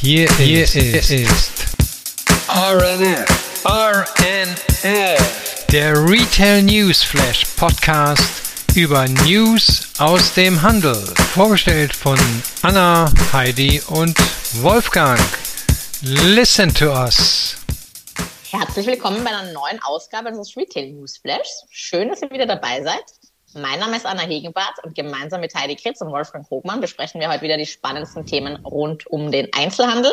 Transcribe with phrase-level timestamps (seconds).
[0.00, 1.50] Hier, Hier ist, ist
[2.48, 3.26] RNF.
[3.64, 5.66] RNF.
[5.72, 8.30] Der Retail News Flash Podcast
[8.76, 10.94] über News aus dem Handel.
[11.34, 12.16] Vorgestellt von
[12.62, 14.16] Anna, Heidi und
[14.62, 15.18] Wolfgang.
[16.02, 17.56] Listen to us.
[18.52, 21.48] Herzlich willkommen bei einer neuen Ausgabe unseres Retail News Flash.
[21.70, 23.02] Schön, dass ihr wieder dabei seid.
[23.54, 27.30] Mein Name ist Anna Hegenbart und gemeinsam mit Heidi Kritz und Wolfgang Hogmann besprechen wir
[27.30, 30.12] heute wieder die spannendsten Themen rund um den Einzelhandel.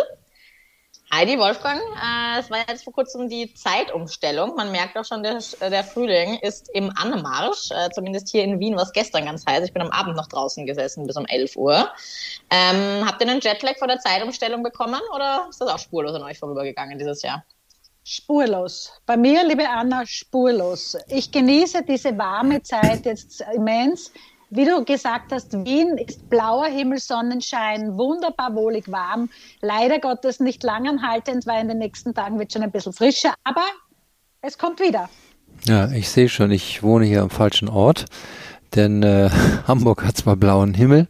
[1.14, 4.56] Heidi, Wolfgang, äh, es war jetzt vor kurzem die Zeitumstellung.
[4.56, 8.78] Man merkt auch schon, der, der Frühling ist im Anmarsch, äh, zumindest hier in Wien,
[8.78, 9.66] was gestern ganz heiß.
[9.66, 11.92] Ich bin am Abend noch draußen gesessen bis um 11 Uhr.
[12.50, 16.24] Ähm, habt ihr einen Jetlag vor der Zeitumstellung bekommen oder ist das auch spurlos an
[16.24, 17.44] euch vorübergegangen dieses Jahr?
[18.08, 18.92] Spurlos.
[19.08, 20.96] Bei mir, liebe Anna, spurlos.
[21.08, 24.12] Ich genieße diese warme Zeit jetzt immens.
[24.52, 29.32] Wie du gesagt hast, Wien ist blauer Himmel, Sonnenschein, wunderbar wohlig warm.
[29.62, 33.66] Leider Gottes nicht langanhaltend, weil in den nächsten Tagen wird schon ein bisschen frischer, aber
[34.42, 35.10] es kommt wieder.
[35.64, 38.06] Ja, ich sehe schon, ich wohne hier am falschen Ort,
[38.76, 39.32] denn äh,
[39.68, 41.08] Hamburg hat zwar blauen Himmel,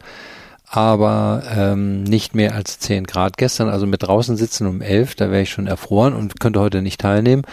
[0.75, 3.69] aber ähm, nicht mehr als 10 Grad gestern.
[3.69, 6.99] Also mit draußen sitzen um 11, da wäre ich schon erfroren und könnte heute nicht
[6.99, 7.43] teilnehmen,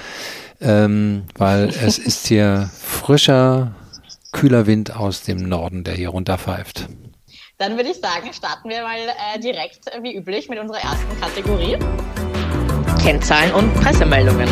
[0.61, 3.73] ähm, weil es ist hier frischer,
[4.33, 6.89] kühler Wind aus dem Norden, der hier runterpfeift.
[7.59, 11.79] Dann würde ich sagen, starten wir mal äh, direkt wie üblich mit unserer ersten Kategorie.
[13.01, 14.49] Kennzahlen und Pressemeldungen.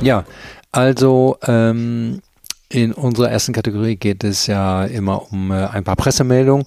[0.00, 0.24] Ja,
[0.70, 2.20] also ähm,
[2.74, 6.64] in unserer ersten Kategorie geht es ja immer um äh, ein paar Pressemeldungen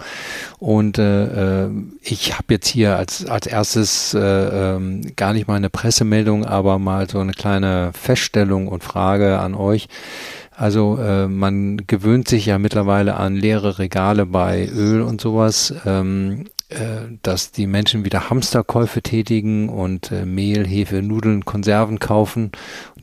[0.57, 1.69] und äh, äh
[2.01, 6.79] ich habe jetzt hier als, als erstes äh, ähm, gar nicht mal eine Pressemeldung, aber
[6.79, 9.89] mal so eine kleine Feststellung und Frage an euch.
[10.55, 15.73] Also äh, man gewöhnt sich ja mittlerweile an leere Regale bei Öl und sowas.
[15.85, 16.56] Ähm, äh,
[17.23, 22.51] dass die Menschen wieder Hamsterkäufe tätigen und äh, Mehl, Hefe, Nudeln, Konserven kaufen.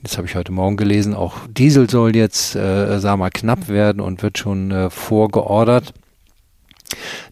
[0.03, 4.01] Jetzt habe ich heute Morgen gelesen, auch Diesel soll jetzt, äh, sag mal, knapp werden
[4.01, 5.93] und wird schon äh, vorgeordert.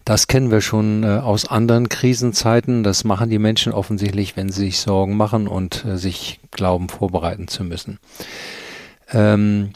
[0.05, 2.83] Das kennen wir schon äh, aus anderen Krisenzeiten.
[2.83, 7.47] Das machen die Menschen offensichtlich, wenn sie sich Sorgen machen und äh, sich glauben, vorbereiten
[7.47, 7.99] zu müssen.
[9.11, 9.69] Ähm,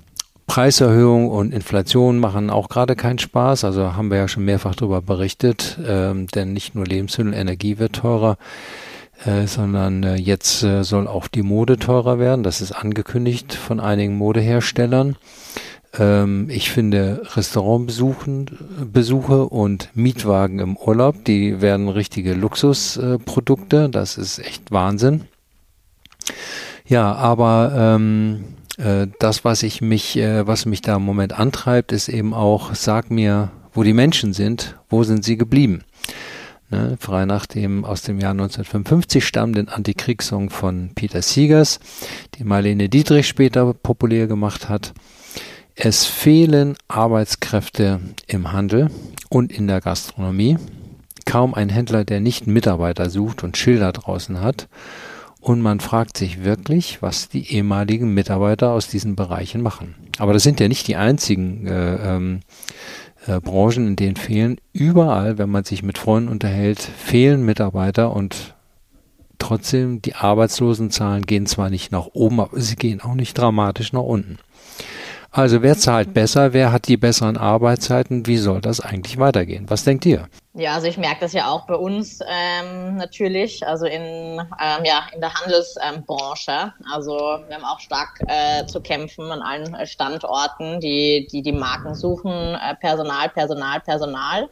[0.48, 3.66] Preiserhöhung und Inflation machen auch gerade keinen Spaß.
[3.66, 7.94] Also haben wir ja schon mehrfach darüber berichtet, ähm, denn nicht nur Lebensmittel, Energie wird
[7.94, 8.38] teurer,
[9.26, 12.44] äh, sondern äh, jetzt äh, soll auch die Mode teurer werden.
[12.44, 15.18] Das ist angekündigt von einigen Modeherstellern.
[16.00, 23.90] Ähm, ich finde Restaurantbesuche und Mietwagen im Urlaub, die werden richtige Luxusprodukte.
[23.90, 25.26] das ist echt Wahnsinn.
[26.88, 28.57] Ja, aber ähm, äh,
[29.20, 33.10] das, was ich mich, äh, was mich da im Moment antreibt, ist eben auch, sag
[33.10, 35.84] mir, wo die Menschen sind, wo sind sie geblieben?
[36.70, 41.80] Ne, frei nach dem aus dem Jahr 1955 stammenden Antikriegssong von Peter Siegers,
[42.36, 44.94] die Marlene Dietrich später populär gemacht hat.
[45.76, 48.90] Es fehlen Arbeitskräfte im Handel
[49.30, 50.58] und in der Gastronomie.
[51.26, 54.68] Kaum ein Händler, der nicht Mitarbeiter sucht und Schilder draußen hat.
[55.48, 59.96] Und man fragt sich wirklich, was die ehemaligen Mitarbeiter aus diesen Bereichen machen.
[60.18, 62.40] Aber das sind ja nicht die einzigen äh, ähm,
[63.26, 64.58] äh, Branchen, in denen fehlen.
[64.74, 68.56] Überall, wenn man sich mit Freunden unterhält, fehlen Mitarbeiter und
[69.40, 74.02] trotzdem die Arbeitslosenzahlen gehen zwar nicht nach oben, aber sie gehen auch nicht dramatisch nach
[74.02, 74.40] unten.
[75.32, 79.70] Also wer zahlt besser, wer hat die besseren Arbeitszeiten, wie soll das eigentlich weitergehen?
[79.70, 80.28] Was denkt ihr?
[80.58, 85.08] Ja, also ich merke das ja auch bei uns ähm, natürlich, also in, ähm, ja,
[85.14, 86.74] in der Handelsbranche.
[86.92, 87.14] Also
[87.48, 92.32] wir haben auch stark äh, zu kämpfen an allen Standorten, die die, die Marken suchen,
[92.32, 94.50] äh, Personal, Personal, Personal.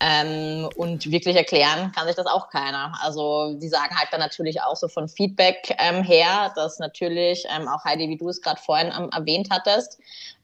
[0.00, 2.92] Ähm, und wirklich erklären kann sich das auch keiner.
[3.02, 7.66] Also die sagen halt dann natürlich auch so von Feedback ähm, her, dass natürlich ähm,
[7.66, 9.98] auch Heidi, wie du es gerade vorhin ähm, erwähnt hattest,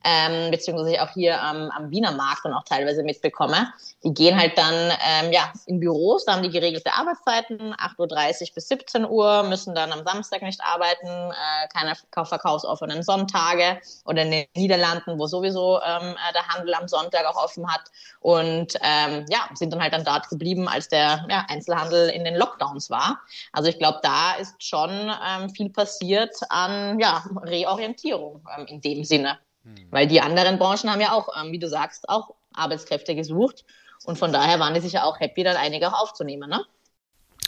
[0.05, 3.73] ähm, beziehungsweise ich auch hier am, am Wiener Markt und auch teilweise mitbekomme.
[4.03, 8.55] Die gehen halt dann ähm, ja, in Büros, da haben die geregelte Arbeitszeiten, 8.30 Uhr
[8.55, 11.95] bis 17 Uhr, müssen dann am Samstag nicht arbeiten, äh, keine
[12.25, 17.43] verkaufsoffenen Sonntage oder in den Niederlanden, wo sowieso ähm, äh, der Handel am Sonntag auch
[17.43, 17.91] offen hat
[18.21, 22.37] und ähm, ja, sind dann halt dann dort geblieben, als der ja, Einzelhandel in den
[22.37, 23.21] Lockdowns war.
[23.53, 29.05] Also ich glaube, da ist schon ähm, viel passiert an ja, Reorientierung ähm, in dem
[29.05, 29.39] Sinne.
[29.65, 29.75] Hm.
[29.91, 33.65] Weil die anderen Branchen haben ja auch, ähm, wie du sagst, auch Arbeitskräfte gesucht.
[34.05, 36.65] Und von daher waren die sicher auch happy, dann einige auch aufzunehmen, ne?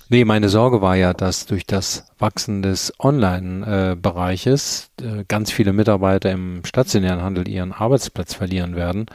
[0.08, 6.30] Nee, meine Sorge war ja, dass durch das Wachsen des Online-Bereiches äh, ganz viele Mitarbeiter
[6.30, 9.06] im stationären Handel ihren Arbeitsplatz verlieren werden.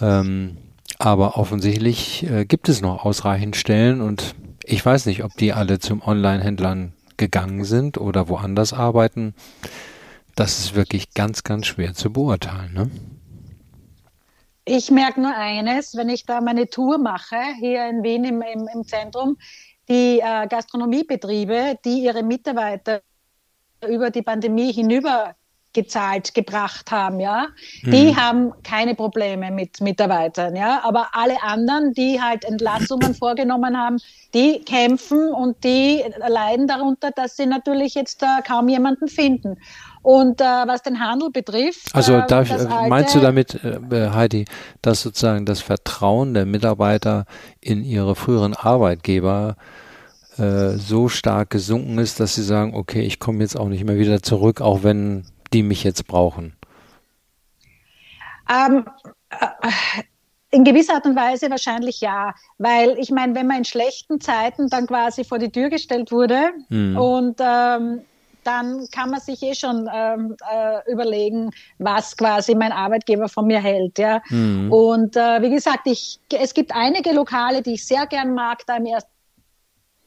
[0.00, 0.58] Ähm,
[0.98, 5.80] aber offensichtlich äh, gibt es noch ausreichend Stellen und ich weiß nicht, ob die alle
[5.80, 9.34] zum Online-Händlern gegangen sind oder woanders arbeiten.
[10.36, 12.74] Das ist wirklich ganz, ganz schwer zu beurteilen.
[12.74, 12.90] Ne?
[14.66, 18.68] Ich merke nur eines, wenn ich da meine Tour mache, hier in Wien im, im,
[18.72, 19.38] im Zentrum,
[19.88, 23.00] die äh, Gastronomiebetriebe, die ihre Mitarbeiter
[23.88, 25.34] über die Pandemie hinüber
[25.72, 27.48] gezahlt gebracht haben, ja,
[27.82, 27.90] mhm.
[27.90, 33.98] die haben keine Probleme mit Mitarbeitern, ja, aber alle anderen, die halt Entlassungen vorgenommen haben,
[34.32, 39.58] die kämpfen und die leiden darunter, dass sie natürlich jetzt äh, kaum jemanden finden.
[40.06, 41.92] Und äh, was den Handel betrifft.
[41.92, 44.44] Also äh, darf, alte, meinst du damit, äh, Heidi,
[44.80, 47.24] dass sozusagen das Vertrauen der Mitarbeiter
[47.60, 49.56] in ihre früheren Arbeitgeber
[50.38, 53.98] äh, so stark gesunken ist, dass sie sagen, okay, ich komme jetzt auch nicht mehr
[53.98, 56.54] wieder zurück, auch wenn die mich jetzt brauchen?
[58.48, 58.84] Ähm,
[59.30, 60.02] äh,
[60.50, 64.68] in gewisser Art und Weise wahrscheinlich ja, weil ich meine, wenn man in schlechten Zeiten
[64.68, 66.96] dann quasi vor die Tür gestellt wurde mhm.
[66.96, 68.02] und ähm,
[68.46, 73.60] dann kann man sich eh schon ähm, äh, überlegen, was quasi mein Arbeitgeber von mir
[73.60, 73.98] hält.
[73.98, 74.22] Ja?
[74.28, 74.72] Mhm.
[74.72, 78.76] Und äh, wie gesagt, ich, es gibt einige Lokale, die ich sehr gern mag, da
[78.76, 79.15] im ersten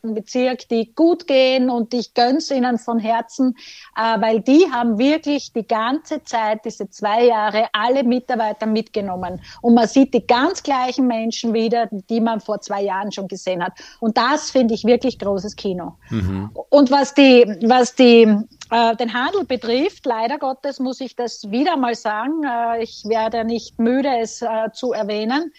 [0.01, 3.55] Bezirk, die gut gehen und ich gönn's ihnen von Herzen,
[3.95, 9.41] äh, weil die haben wirklich die ganze Zeit, diese zwei Jahre, alle Mitarbeiter mitgenommen.
[9.61, 13.63] Und man sieht die ganz gleichen Menschen wieder, die man vor zwei Jahren schon gesehen
[13.63, 13.73] hat.
[13.99, 15.95] Und das finde ich wirklich großes Kino.
[16.09, 16.51] Mhm.
[16.69, 18.23] Und was die, was die,
[18.71, 23.43] äh, den Handel betrifft, leider Gottes muss ich das wieder mal sagen, äh, ich werde
[23.43, 25.51] nicht müde, es äh, zu erwähnen.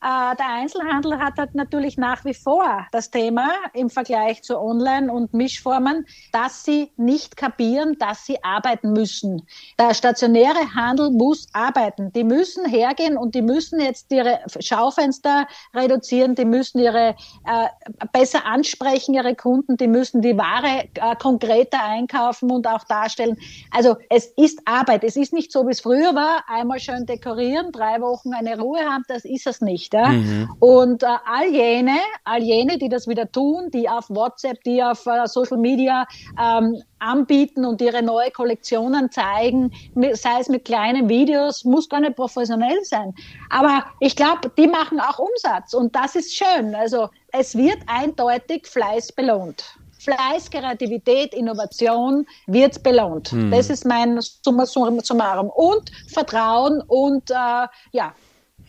[0.00, 5.12] Äh, der Einzelhandel hat halt natürlich nach wie vor das Thema im Vergleich zu Online-
[5.12, 9.44] und Mischformen, dass sie nicht kapieren, dass sie arbeiten müssen.
[9.76, 12.12] Der stationäre Handel muss arbeiten.
[12.12, 17.68] Die müssen hergehen und die müssen jetzt ihre Schaufenster reduzieren, die müssen ihre äh,
[18.12, 23.36] besser ansprechen, ihre Kunden, die müssen die Ware äh, konkreter einkaufen und auch darstellen.
[23.72, 25.02] Also es ist Arbeit.
[25.02, 28.84] Es ist nicht so, wie es früher war, einmal schön dekorieren, drei Wochen eine Ruhe
[28.84, 30.08] haben, das ist es nicht Ja?
[30.08, 30.50] Mhm.
[30.60, 35.06] Und äh, all jene, all jene, die das wieder tun, die auf WhatsApp, die auf
[35.06, 36.06] äh, Social Media
[36.40, 39.72] ähm, anbieten und ihre neue Kollektionen zeigen,
[40.12, 43.14] sei es mit kleinen Videos, muss gar nicht professionell sein.
[43.50, 46.74] Aber ich glaube, die machen auch Umsatz und das ist schön.
[46.74, 49.78] Also es wird eindeutig Fleiß belohnt.
[49.98, 53.30] Fleiß, Kreativität, Innovation wird belohnt.
[53.30, 53.50] Hm.
[53.50, 55.50] Das ist mein Summa summarum.
[55.50, 58.14] Und Vertrauen und äh, ja,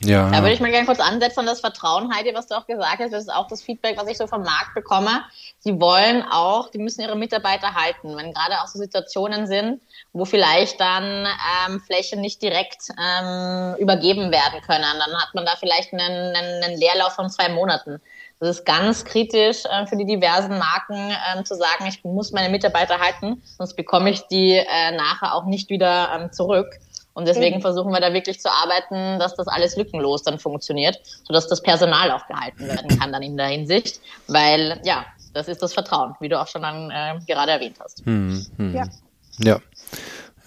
[0.01, 0.29] ja.
[0.29, 2.99] Da würde ich mal gerne kurz ansetzen an das Vertrauen, Heidi, was du auch gesagt
[2.99, 3.11] hast.
[3.11, 5.23] Das ist auch das Feedback, was ich so vom Markt bekomme.
[5.59, 9.81] Sie wollen auch, die müssen ihre Mitarbeiter halten, wenn gerade auch so Situationen sind,
[10.13, 11.27] wo vielleicht dann
[11.67, 14.83] ähm, Flächen nicht direkt ähm, übergeben werden können.
[14.83, 18.01] Dann hat man da vielleicht einen, einen, einen Leerlauf von zwei Monaten.
[18.39, 22.49] Das ist ganz kritisch äh, für die diversen Marken ähm, zu sagen, ich muss meine
[22.49, 26.79] Mitarbeiter halten, sonst bekomme ich die äh, nachher auch nicht wieder ähm, zurück.
[27.13, 27.61] Und deswegen mhm.
[27.61, 32.11] versuchen wir da wirklich zu arbeiten, dass das alles lückenlos dann funktioniert, sodass das Personal
[32.11, 33.99] auch gehalten werden kann dann in der Hinsicht.
[34.27, 38.05] Weil, ja, das ist das Vertrauen, wie du auch schon dann äh, gerade erwähnt hast.
[38.05, 38.73] Hm, hm.
[38.73, 38.87] Ja.
[39.39, 39.59] ja.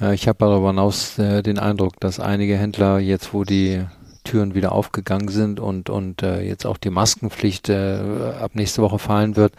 [0.01, 3.85] Ja, ich habe darüber hinaus äh, den Eindruck, dass einige Händler jetzt, wo die
[4.25, 7.99] Türen wieder aufgegangen sind und, und äh, jetzt auch die Maskenpflicht äh,
[8.41, 9.53] ab nächste Woche fallen wird,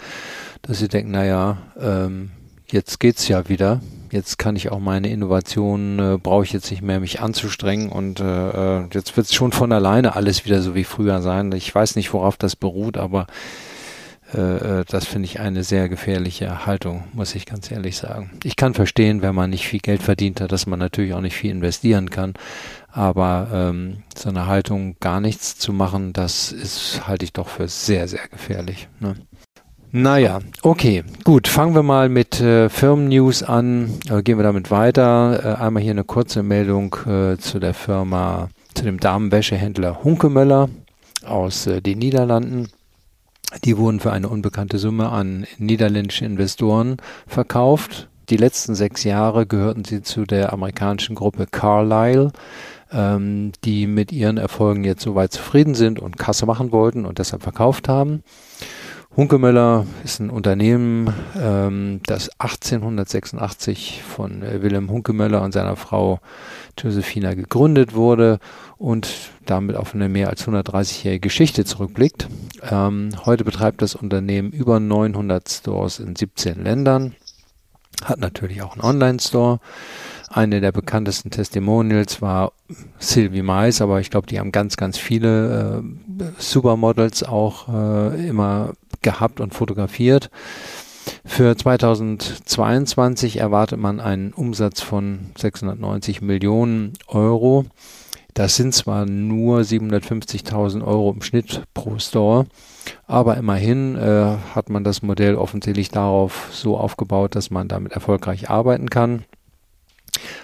[0.62, 2.32] dass sie denken, naja, ähm,
[2.70, 3.80] jetzt geht's ja wieder
[4.14, 8.20] jetzt kann ich auch meine Innovationen, äh, brauche ich jetzt nicht mehr mich anzustrengen und
[8.20, 11.52] äh, äh jetzt wird es schon von alleine alles wieder so wie früher sein.
[11.52, 13.28] Ich weiß nicht, worauf das beruht, aber
[14.34, 18.32] äh, äh, das finde ich eine sehr gefährliche Haltung, muss ich ganz ehrlich sagen.
[18.44, 21.36] Ich kann verstehen, wenn man nicht viel Geld verdient hat, dass man natürlich auch nicht
[21.36, 22.34] viel investieren kann.
[22.92, 27.68] Aber ähm, so eine Haltung, gar nichts zu machen, das ist, halte ich doch für
[27.68, 28.88] sehr, sehr gefährlich.
[29.00, 29.16] Ne?
[29.96, 31.48] Naja, okay, gut.
[31.48, 33.92] Fangen wir mal mit äh, Firmennews an.
[34.10, 35.60] Äh, gehen wir damit weiter.
[35.60, 40.70] Äh, einmal hier eine kurze Meldung äh, zu der Firma, zu dem Damenwäschehändler Hunkemöller
[41.24, 42.70] aus äh, den Niederlanden.
[43.66, 46.98] Die wurden für eine unbekannte Summe an niederländische Investoren
[47.28, 48.10] verkauft.
[48.30, 52.32] Die letzten sechs Jahre gehörten sie zu der amerikanischen Gruppe Carlyle,
[52.92, 57.44] ähm, die mit ihren Erfolgen jetzt soweit zufrieden sind und Kasse machen wollten und deshalb
[57.44, 58.24] verkauft haben.
[59.16, 66.20] Hunkemöller ist ein Unternehmen, ähm, das 1886 von äh, Wilhelm Hunkemöller und seiner Frau
[66.80, 68.40] Josephina gegründet wurde
[68.80, 69.08] und
[69.46, 72.28] damit auf eine mehr als 130-jährige Geschichte zurückblickt.
[72.64, 77.14] Ähm, heute betreibt das Unternehmen über 900 Stores in 17 Ländern,
[78.04, 79.60] hat natürlich auch einen Online-Store.
[80.30, 82.54] Eine der bekanntesten Testimonials war
[82.98, 88.74] Sylvie Mais, aber ich glaube, die haben ganz, ganz viele äh, Supermodels auch äh, immer
[89.04, 90.30] gehabt und fotografiert.
[91.26, 97.66] Für 2022 erwartet man einen Umsatz von 690 Millionen Euro.
[98.34, 102.46] Das sind zwar nur 750.000 Euro im Schnitt pro Store,
[103.06, 108.50] aber immerhin äh, hat man das Modell offensichtlich darauf so aufgebaut, dass man damit erfolgreich
[108.50, 109.24] arbeiten kann.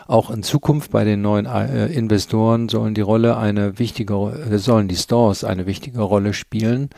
[0.09, 4.87] Auch in Zukunft bei den neuen äh, Investoren sollen die Rolle eine wichtige, äh, sollen
[4.87, 6.89] die Stores eine wichtige Rolle spielen,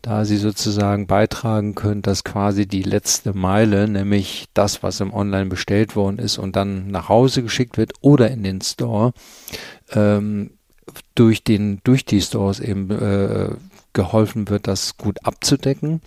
[0.00, 5.50] da sie sozusagen beitragen können, dass quasi die letzte Meile, nämlich das, was im Online
[5.50, 9.12] bestellt worden ist und dann nach Hause geschickt wird oder in den Store,
[9.92, 10.52] ähm,
[11.14, 13.50] durch den, durch die Stores eben äh,
[13.92, 16.00] geholfen wird, das gut abzudecken.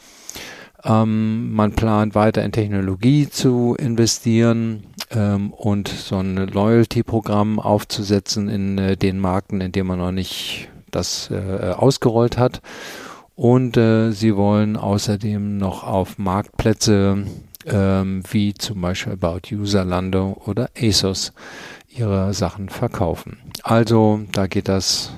[0.83, 8.77] Ähm, man plant weiter in Technologie zu investieren ähm, und so ein Loyalty-Programm aufzusetzen in
[8.77, 12.62] äh, den Marken, in denen man noch nicht das äh, ausgerollt hat.
[13.36, 17.25] Und äh, sie wollen außerdem noch auf Marktplätze
[17.65, 21.33] ähm, wie zum Beispiel About User Lando oder ASOS
[21.88, 23.39] ihre Sachen verkaufen.
[23.63, 25.13] Also da geht das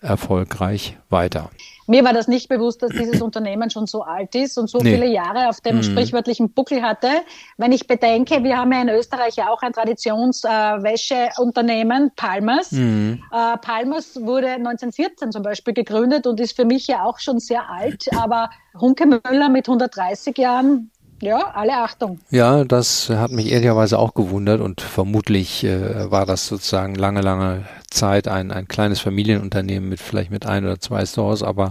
[0.00, 1.50] erfolgreich weiter.
[1.86, 4.94] Mir war das nicht bewusst, dass dieses Unternehmen schon so alt ist und so nee.
[4.94, 5.82] viele Jahre auf dem mhm.
[5.82, 7.08] sprichwörtlichen Buckel hatte.
[7.56, 12.72] Wenn ich bedenke, wir haben ja in Österreich ja auch ein Traditionswäscheunternehmen, äh, Palmers.
[12.72, 13.22] Mhm.
[13.30, 17.68] Äh, Palmers wurde 1914 zum Beispiel gegründet und ist für mich ja auch schon sehr
[17.68, 18.06] alt.
[18.16, 18.48] Aber
[18.80, 20.90] Hunke Müller mit 130 Jahren,
[21.20, 22.18] ja, alle Achtung.
[22.30, 27.64] Ja, das hat mich ehrlicherweise auch gewundert und vermutlich äh, war das sozusagen lange, lange
[27.90, 31.70] Zeit ein, ein kleines Familienunternehmen mit vielleicht mit ein oder zwei Stores, aber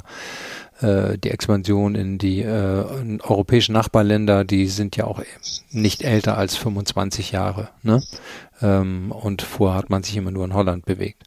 [0.81, 5.21] äh, die Expansion in die äh, in europäischen Nachbarländer, die sind ja auch
[5.71, 7.69] nicht älter als 25 Jahre.
[7.81, 8.01] Ne?
[8.61, 11.23] Ähm, und vorher hat man sich immer nur in Holland bewegt.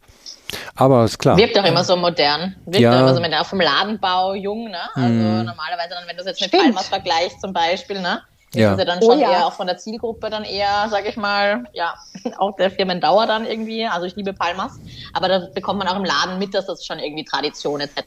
[0.76, 1.36] Aber ist klar.
[1.36, 2.54] Wirkt doch immer so modern.
[2.66, 2.92] Wirkt ja.
[2.92, 4.78] doch immer so mit auch vom Ladenbau jung, ne?
[4.94, 5.44] Also mm.
[5.44, 6.64] normalerweise dann, wenn du es jetzt mit Stimmt.
[6.64, 8.20] Palmas vergleichst zum Beispiel, ne?
[8.50, 8.76] Ist ja.
[8.76, 9.32] ja dann schon oh, ja.
[9.32, 11.94] eher auch von der Zielgruppe dann eher, sag ich mal, ja,
[12.38, 13.86] auch der Firmendauer dann irgendwie.
[13.86, 14.78] Also ich liebe Palmas.
[15.12, 18.02] Aber da bekommt man auch im Laden mit, dass das schon irgendwie Tradition etc.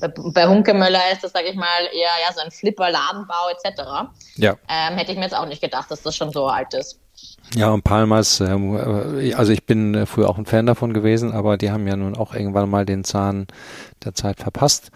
[0.00, 4.10] Bei, bei Hunkemöller ist das, sag ich mal, eher ja so ein Flipper, Ladenbau etc.
[4.36, 4.56] Ja.
[4.68, 7.00] Ähm, hätte ich mir jetzt auch nicht gedacht, dass das schon so alt ist.
[7.54, 11.32] Ja, und Palmas, ähm, äh, also ich bin äh, früher auch ein Fan davon gewesen,
[11.32, 13.46] aber die haben ja nun auch irgendwann mal den Zahn
[14.04, 14.90] der Zeit verpasst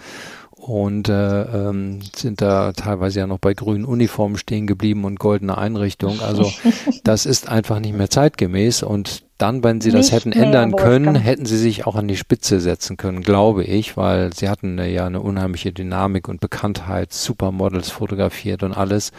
[0.62, 5.59] und äh, ähm, sind da teilweise ja noch bei grünen Uniformen stehen geblieben und goldene
[5.59, 6.21] Einrichtung.
[6.21, 6.52] Also
[7.05, 11.17] das ist einfach nicht mehr zeitgemäß und dann, wenn sie das nicht hätten ändern können,
[11.17, 15.07] hätten sie sich auch an die Spitze setzen können, glaube ich, weil sie hatten ja
[15.07, 19.11] eine unheimliche Dynamik und Bekanntheit, Supermodels fotografiert und alles.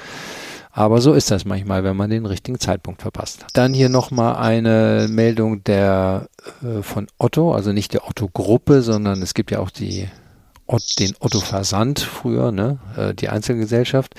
[0.75, 3.45] Aber so ist das manchmal, wenn man den richtigen Zeitpunkt verpasst.
[3.53, 6.29] Dann hier nochmal eine Meldung der
[6.63, 10.07] äh, von Otto, also nicht der Otto-Gruppe, sondern es gibt ja auch die
[10.97, 14.15] den Otto Versand früher, ne, äh, die Einzelgesellschaft.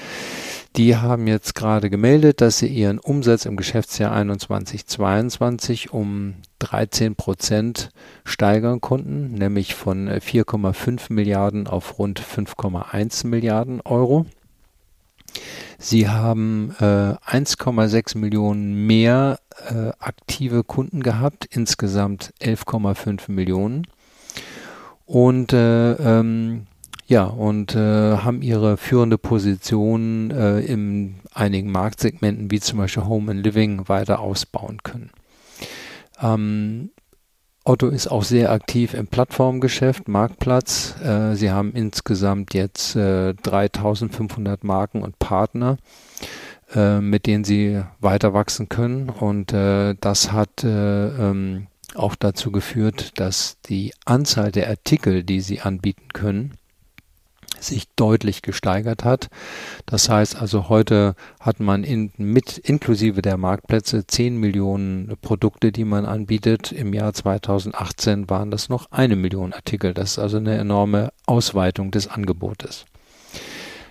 [0.77, 7.91] Die haben jetzt gerade gemeldet, dass sie ihren Umsatz im Geschäftsjahr 21-22 um 13 Prozent
[8.25, 14.27] steigern konnten, nämlich von 4,5 Milliarden auf rund 5,1 Milliarden Euro.
[15.79, 19.39] Sie haben äh, 1,6 Millionen mehr
[19.69, 23.87] äh, aktive Kunden gehabt, insgesamt 11,5 Millionen.
[25.07, 26.67] Und äh, ähm,
[27.07, 33.33] ja, und äh, haben ihre führende Position äh, in einigen Marktsegmenten, wie zum Beispiel Home
[33.33, 35.11] and Living, weiter ausbauen können.
[36.23, 36.91] Ähm,
[37.67, 40.95] Otto ist auch sehr aktiv im Plattformgeschäft, Marktplatz.
[41.03, 45.79] Äh, sie haben insgesamt jetzt äh, 3500 Marken und Partner,
[46.75, 49.09] äh, mit denen sie weiter wachsen können.
[49.09, 55.41] Und äh, das hat äh, ähm, auch dazu geführt, dass die Anzahl der Artikel, die
[55.41, 56.59] sie anbieten können,
[57.61, 59.29] sich deutlich gesteigert hat.
[59.87, 65.85] Das heißt also, heute hat man in, mit inklusive der Marktplätze 10 Millionen Produkte, die
[65.85, 66.73] man anbietet.
[66.73, 69.95] Im Jahr 2018 waren das noch eine Million Artikel.
[69.95, 72.85] Das ist also eine enorme Ausweitung des Angebotes.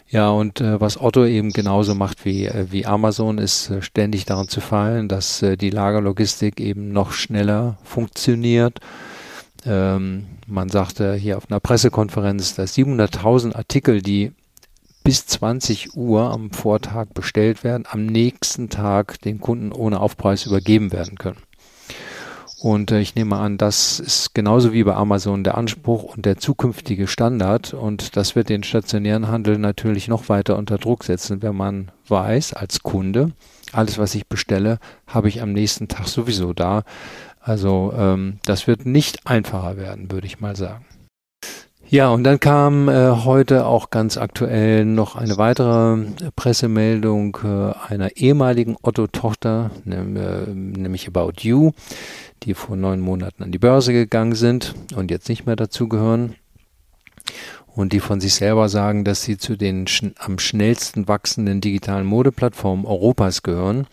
[0.09, 4.25] Ja, und äh, was Otto eben genauso macht wie, äh, wie Amazon, ist äh, ständig
[4.25, 8.79] daran zu fallen, dass äh, die Lagerlogistik eben noch schneller funktioniert
[9.65, 14.31] ähm, man sagte hier auf einer Pressekonferenz, dass 700.000 Artikel, die
[15.03, 20.91] bis 20 Uhr am Vortag bestellt werden, am nächsten Tag den Kunden ohne Aufpreis übergeben
[20.91, 21.39] werden können.
[22.63, 26.37] Und äh, ich nehme an, das ist genauso wie bei Amazon der Anspruch und der
[26.37, 27.73] zukünftige Standard.
[27.73, 32.53] Und das wird den stationären Handel natürlich noch weiter unter Druck setzen, wenn man weiß
[32.53, 33.33] als Kunde,
[33.73, 36.83] alles, was ich bestelle, habe ich am nächsten Tag sowieso da.
[37.43, 40.85] Also ähm, das wird nicht einfacher werden, würde ich mal sagen.
[41.89, 48.15] Ja, und dann kam äh, heute auch ganz aktuell noch eine weitere Pressemeldung äh, einer
[48.15, 51.71] ehemaligen Otto-Tochter, äh, nämlich About You,
[52.43, 56.35] die vor neun Monaten an die Börse gegangen sind und jetzt nicht mehr dazugehören.
[57.67, 62.05] Und die von sich selber sagen, dass sie zu den schn am schnellsten wachsenden digitalen
[62.05, 63.87] Modeplattformen Europas gehören,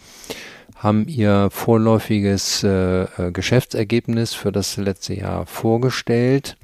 [0.81, 6.57] haben ihr vorläufiges äh, äh Geschäftsergebnis für das letzte Jahr vorgestellt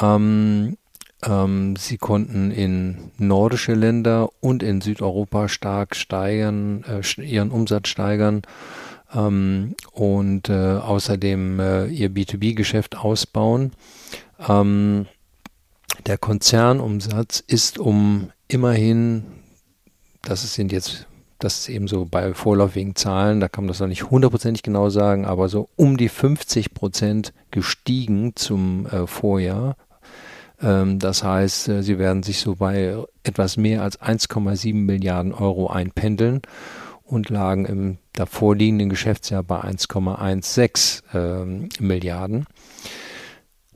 [0.00, 0.76] ähm,
[1.22, 8.42] ähm, sie konnten in nordische Länder und in Südeuropa stark steigern, äh, ihren Umsatz steigern
[9.14, 13.72] ähm, und äh, außerdem äh, ihr B2B-Geschäft ausbauen.
[14.46, 15.06] Ähm,
[16.06, 19.24] der Konzernumsatz ist um immerhin,
[20.22, 21.06] das sind jetzt
[21.38, 24.88] das ist eben so bei vorläufigen Zahlen, da kann man das noch nicht hundertprozentig genau
[24.88, 29.76] sagen, aber so um die 50 Prozent gestiegen zum äh, Vorjahr,
[30.62, 35.68] ähm, das heißt, äh, sie werden sich so bei etwas mehr als 1,7 Milliarden Euro
[35.68, 36.42] einpendeln
[37.04, 42.46] und lagen im davorliegenden Geschäftsjahr bei 1,16 ähm, Milliarden,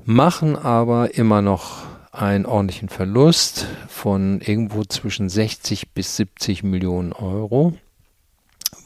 [0.04, 7.74] machen aber immer noch einen ordentlichen Verlust von irgendwo zwischen 60 bis 70 Millionen Euro,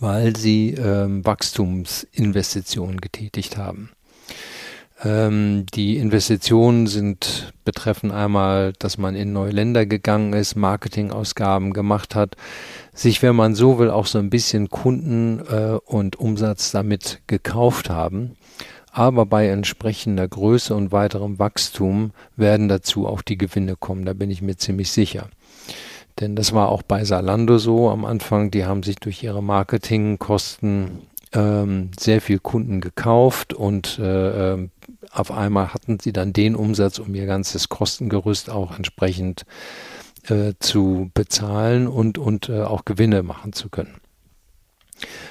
[0.01, 3.91] weil sie ähm, Wachstumsinvestitionen getätigt haben.
[5.03, 12.15] Ähm, die Investitionen sind, betreffen einmal, dass man in neue Länder gegangen ist, Marketingausgaben gemacht
[12.15, 12.37] hat,
[12.93, 17.91] sich, wenn man so will, auch so ein bisschen Kunden äh, und Umsatz damit gekauft
[17.91, 18.37] haben.
[18.97, 24.31] Aber bei entsprechender Größe und weiterem Wachstum werden dazu auch die Gewinne kommen, da bin
[24.31, 25.31] ich mir ziemlich sicher.
[26.21, 31.01] Denn das war auch bei Salando so am Anfang, die haben sich durch ihre Marketingkosten
[31.33, 34.71] ähm, sehr viel Kunden gekauft und äh, ähm,
[35.11, 39.45] auf einmal hatten sie dann den Umsatz, um ihr ganzes Kostengerüst auch entsprechend
[40.29, 43.97] äh, zu bezahlen und, und äh, auch Gewinne machen zu können.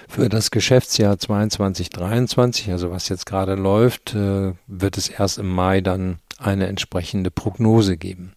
[0.08, 5.50] Für das Geschäftsjahr 22, 23, also was jetzt gerade läuft, äh, wird es erst im
[5.50, 8.33] Mai dann eine entsprechende Prognose geben.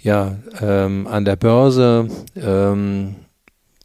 [0.00, 3.16] Ja, ähm, an der Börse ähm,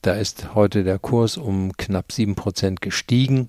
[0.08, 3.48] da ist heute der Kurs um knapp 7% gestiegen,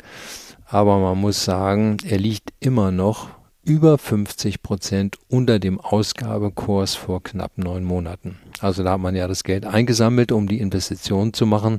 [0.66, 3.28] aber man muss sagen, er liegt immer noch
[3.64, 8.38] über 50% unter dem Ausgabekurs vor knapp neun Monaten.
[8.61, 11.78] Also da hat man ja das Geld eingesammelt, um die Investition zu machen.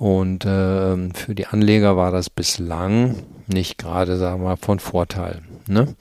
[0.00, 3.16] Und äh, für die Anleger war das bislang
[3.48, 5.42] nicht gerade, sagen wir mal, von Vorteil.
[5.66, 5.94] Ne?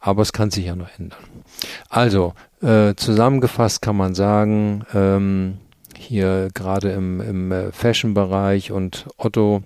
[0.00, 1.18] Aber es kann sich ja noch ändern.
[1.90, 5.58] Also, äh, zusammengefasst kann man sagen, ähm,
[5.94, 9.62] hier gerade im, im äh, Fashion-Bereich und Otto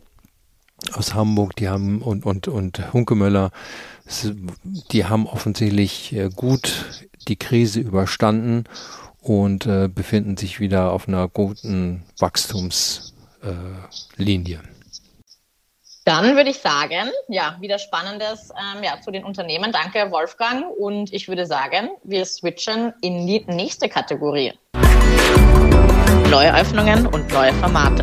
[0.95, 3.53] aus Hamburg, die haben und, und, und Hunkemöller,
[4.91, 8.65] die haben offensichtlich äh, gut die Krise überstanden
[9.21, 13.08] und äh, befinden sich wieder auf einer guten Wachstumslinie.
[13.49, 14.59] Äh,
[16.05, 19.73] Dann würde ich sagen, ja, wieder Spannendes ähm, ja, zu den Unternehmen.
[19.73, 20.67] Danke, Wolfgang.
[20.79, 24.53] Und ich würde sagen, wir switchen in die nächste Kategorie
[26.31, 28.03] neue Öffnungen und neue Formate.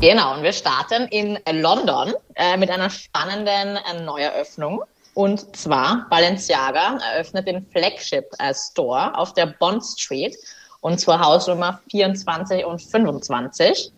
[0.00, 4.84] Genau, und wir starten in London äh, mit einer spannenden äh, Neueröffnung.
[5.14, 10.36] Und zwar Balenciaga eröffnet den Flagship äh, Store auf der Bond Street
[10.80, 13.92] und zwar Hausnummer 24 und 25.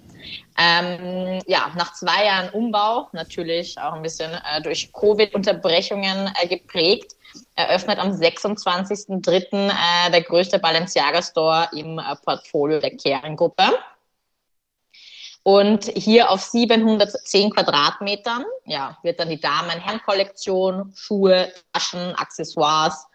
[0.59, 7.13] Ähm, ja, nach zwei Jahren Umbau, natürlich auch ein bisschen äh, durch Covid-Unterbrechungen äh, geprägt,
[7.55, 9.69] eröffnet am 26.03.
[9.69, 13.65] Äh, der größte Balenciaga Store im äh, Portfolio der Kering-Gruppe.
[15.43, 23.07] Und hier auf 710 Quadratmetern ja, wird dann die Damen-Herren-Kollektion, Schuhe, Taschen, Accessoires,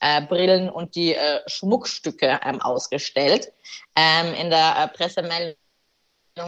[0.00, 3.52] äh, Brillen und die äh, Schmuckstücke ähm, ausgestellt.
[3.96, 5.56] Ähm, in der äh, Pressemeldung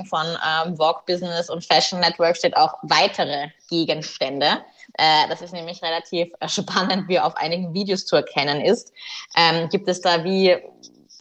[0.09, 4.65] von ähm, Vogue Business und Fashion Network steht auch weitere Gegenstände.
[4.95, 8.93] Äh, das ist nämlich relativ äh, spannend, wie auf einigen Videos zu erkennen ist.
[9.37, 10.57] Ähm, gibt es da wie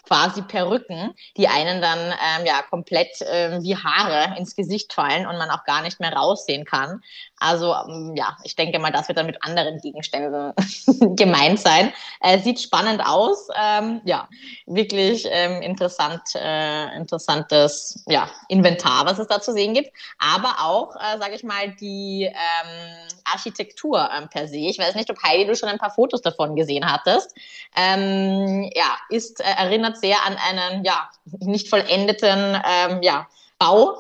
[0.04, 5.38] quasi Perücken, die einen dann ähm, ja komplett ähm, wie Haare ins Gesicht fallen und
[5.38, 7.02] man auch gar nicht mehr raussehen kann.
[7.40, 10.54] Also ähm, ja, ich denke mal, das wird dann mit anderen Gegenständen
[11.16, 11.92] gemeint sein.
[12.20, 13.48] Äh, sieht spannend aus.
[13.60, 14.30] Ähm, ja,
[14.68, 19.92] wirklich ähm, interessant, äh, interessantes ja, Inventar, was es da zu sehen gibt.
[20.20, 24.58] Aber auch, äh, sage ich mal, die ähm, Architektur ähm, per se.
[24.58, 27.36] Ich weiß nicht, ob Heidi du schon ein paar Fotos davon gesehen hattest.
[27.76, 33.28] Ähm, ja, ist äh, erinnert sehr an einen ja nicht vollendeten ähm, ja,
[33.60, 33.98] Bau,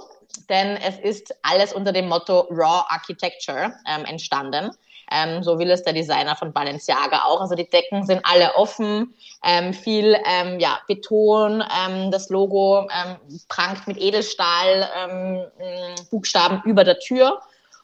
[0.49, 4.71] denn es ist alles unter dem Motto Raw Architecture ähm, entstanden.
[5.12, 7.41] Ähm, so will es der Designer von Balenciaga auch.
[7.41, 13.17] Also die Decken sind alle offen, ähm, viel ähm, ja, Beton, ähm, das Logo ähm,
[13.49, 15.45] prangt mit Edelstahl ähm,
[16.10, 17.41] Buchstaben über der Tür.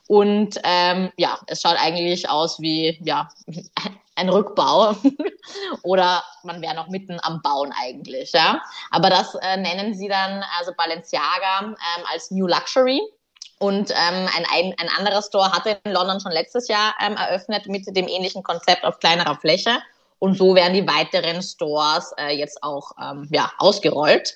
[0.07, 3.27] Und ähm, ja, es schaut eigentlich aus wie ja,
[4.15, 4.95] ein Rückbau
[5.83, 8.31] oder man wäre noch mitten am Bauen eigentlich.
[8.31, 8.61] Ja?
[8.91, 13.01] Aber das äh, nennen sie dann also Balenciaga ähm, als New Luxury.
[13.59, 17.65] Und ähm, ein, ein, ein anderer Store hatte in London schon letztes Jahr ähm, eröffnet
[17.67, 19.79] mit dem ähnlichen Konzept auf kleinerer Fläche.
[20.19, 24.35] Und so werden die weiteren Stores äh, jetzt auch ähm, ja, ausgerollt.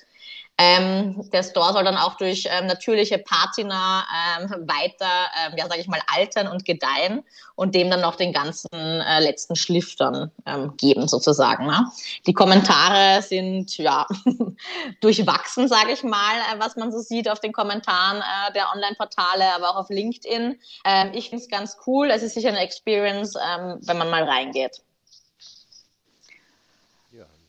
[0.62, 4.04] Ähm, der Store soll dann auch durch ähm, natürliche Patina
[4.38, 5.10] ähm, weiter,
[5.44, 7.24] ähm, ja, sage ich mal, altern und gedeihen
[7.56, 11.66] und dem dann noch den ganzen äh, letzten Schliff dann ähm, geben, sozusagen.
[11.66, 11.90] Ne?
[12.28, 14.06] Die Kommentare sind ja
[15.00, 19.52] durchwachsen, sage ich mal, äh, was man so sieht auf den Kommentaren äh, der Online-Portale,
[19.56, 20.60] aber auch auf LinkedIn.
[20.84, 22.08] Ähm, ich finde es ganz cool.
[22.10, 24.80] Es ist sicher eine Experience, wenn man mal reingeht.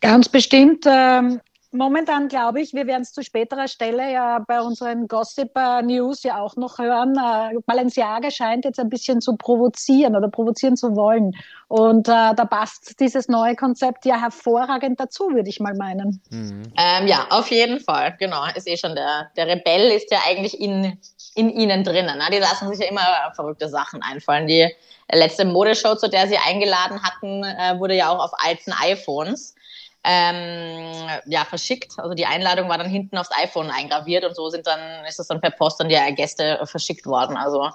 [0.01, 0.85] Ganz bestimmt.
[0.85, 1.39] Ähm,
[1.75, 6.39] Momentan glaube ich, wir werden es zu späterer Stelle ja bei unseren Gossip News ja
[6.39, 7.15] auch noch hören.
[7.17, 11.31] Äh, Balenciaga scheint jetzt ein bisschen zu provozieren oder provozieren zu wollen.
[11.67, 16.21] Und äh, da passt dieses neue Konzept ja hervorragend dazu, würde ich mal meinen.
[16.29, 16.71] Mhm.
[16.77, 18.15] Ähm, ja, auf jeden Fall.
[18.19, 18.43] Genau.
[18.53, 20.99] Ist eh schon der, der Rebell ist ja eigentlich in,
[21.33, 22.19] in ihnen drinnen.
[22.19, 22.25] Ne?
[22.31, 24.45] Die lassen sich ja immer verrückte Sachen einfallen.
[24.45, 24.69] Die
[25.11, 29.55] letzte Modeshow, zu der sie eingeladen hatten, äh, wurde ja auch auf alten iPhones
[30.03, 31.93] ähm, ja, verschickt.
[31.97, 35.27] Also die Einladung war dann hinten aufs iPhone eingraviert und so sind dann, ist es
[35.27, 37.37] dann per Post an die Gäste verschickt worden.
[37.37, 37.69] Also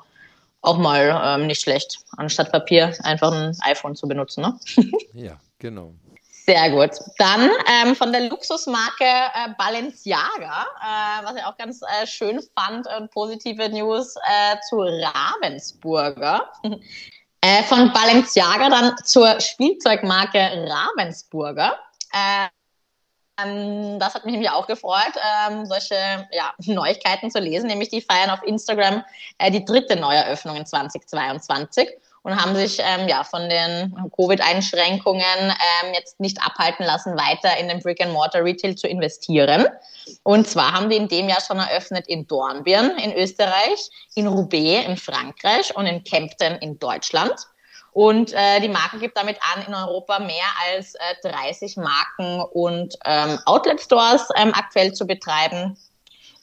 [0.61, 4.43] auch mal ähm, nicht schlecht, anstatt Papier einfach ein iPhone zu benutzen.
[4.43, 4.59] Ne?
[5.15, 5.93] ja, genau.
[6.49, 6.93] Sehr gut.
[7.19, 12.87] Dann ähm, von der Luxusmarke äh, Balenciaga, äh, was ich auch ganz äh, schön fand,
[12.87, 16.51] äh, positive News äh, zu Ravensburger.
[17.41, 21.79] Äh, von Balenciaga dann zur Spielzeugmarke Ravensburger.
[22.15, 25.13] Ähm, das hat mich nämlich auch gefreut,
[25.49, 25.95] ähm, solche
[26.33, 27.69] ja, Neuigkeiten zu lesen.
[27.69, 29.05] Nämlich die feiern auf Instagram
[29.39, 31.89] äh, die dritte Neueröffnung in 2022
[32.23, 37.69] und haben sich ähm, ja von den Covid-Einschränkungen ähm, jetzt nicht abhalten lassen, weiter in
[37.69, 39.67] den Brick-and-Mortar-Retail zu investieren.
[40.25, 44.87] Und zwar haben die in dem Jahr schon eröffnet in Dornbirn in Österreich, in Roubaix
[44.87, 47.35] in Frankreich und in Kempten in Deutschland.
[47.99, 52.95] Und äh, die Marke gibt damit an, in Europa mehr als äh, 30 Marken und
[53.05, 55.77] ähm, Outlet-Stores ähm, aktuell zu betreiben.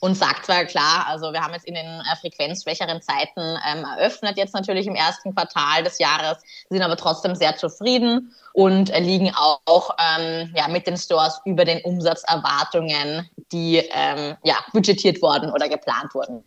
[0.02, 4.36] Und sagt zwar klar, also wir haben jetzt in den äh, frequenzschwächeren Zeiten ähm, eröffnet,
[4.36, 6.40] jetzt natürlich im ersten Quartal des Jahres,
[6.70, 11.40] sind aber trotzdem sehr zufrieden und äh, liegen auch, auch ähm, ja, mit den Stores
[11.46, 16.44] über den Umsatzerwartungen, die ähm, ja, budgetiert wurden oder geplant wurden.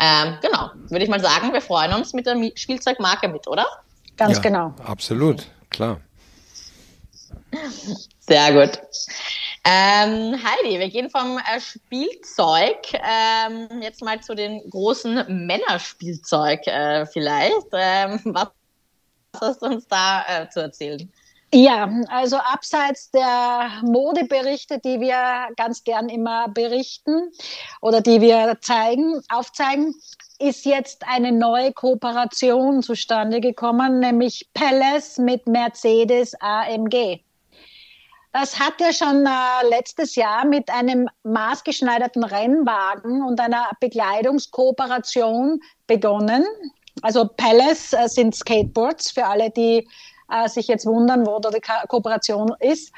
[0.00, 3.66] Ähm, genau, würde ich mal sagen, wir freuen uns mit der Spielzeugmarke mit, oder?
[4.16, 4.74] Ganz ja, genau.
[4.84, 6.00] Absolut, klar.
[8.20, 8.80] Sehr gut.
[9.66, 17.06] Ähm, Heidi, wir gehen vom äh, Spielzeug ähm, jetzt mal zu den großen Männerspielzeug äh,
[17.06, 17.68] vielleicht.
[17.72, 18.48] Ähm, was
[19.40, 21.10] hast du uns da äh, zu erzählen?
[21.56, 27.30] Ja, also abseits der Modeberichte, die wir ganz gern immer berichten
[27.80, 29.94] oder die wir zeigen, aufzeigen,
[30.40, 37.20] ist jetzt eine neue Kooperation zustande gekommen, nämlich Palace mit Mercedes AMG.
[38.32, 46.44] Das hat ja schon äh, letztes Jahr mit einem maßgeschneiderten Rennwagen und einer Bekleidungskooperation begonnen.
[47.02, 49.86] Also Palace äh, sind Skateboards für alle, die
[50.30, 52.92] äh, sich jetzt wundern, wo da die Ko Kooperation ist.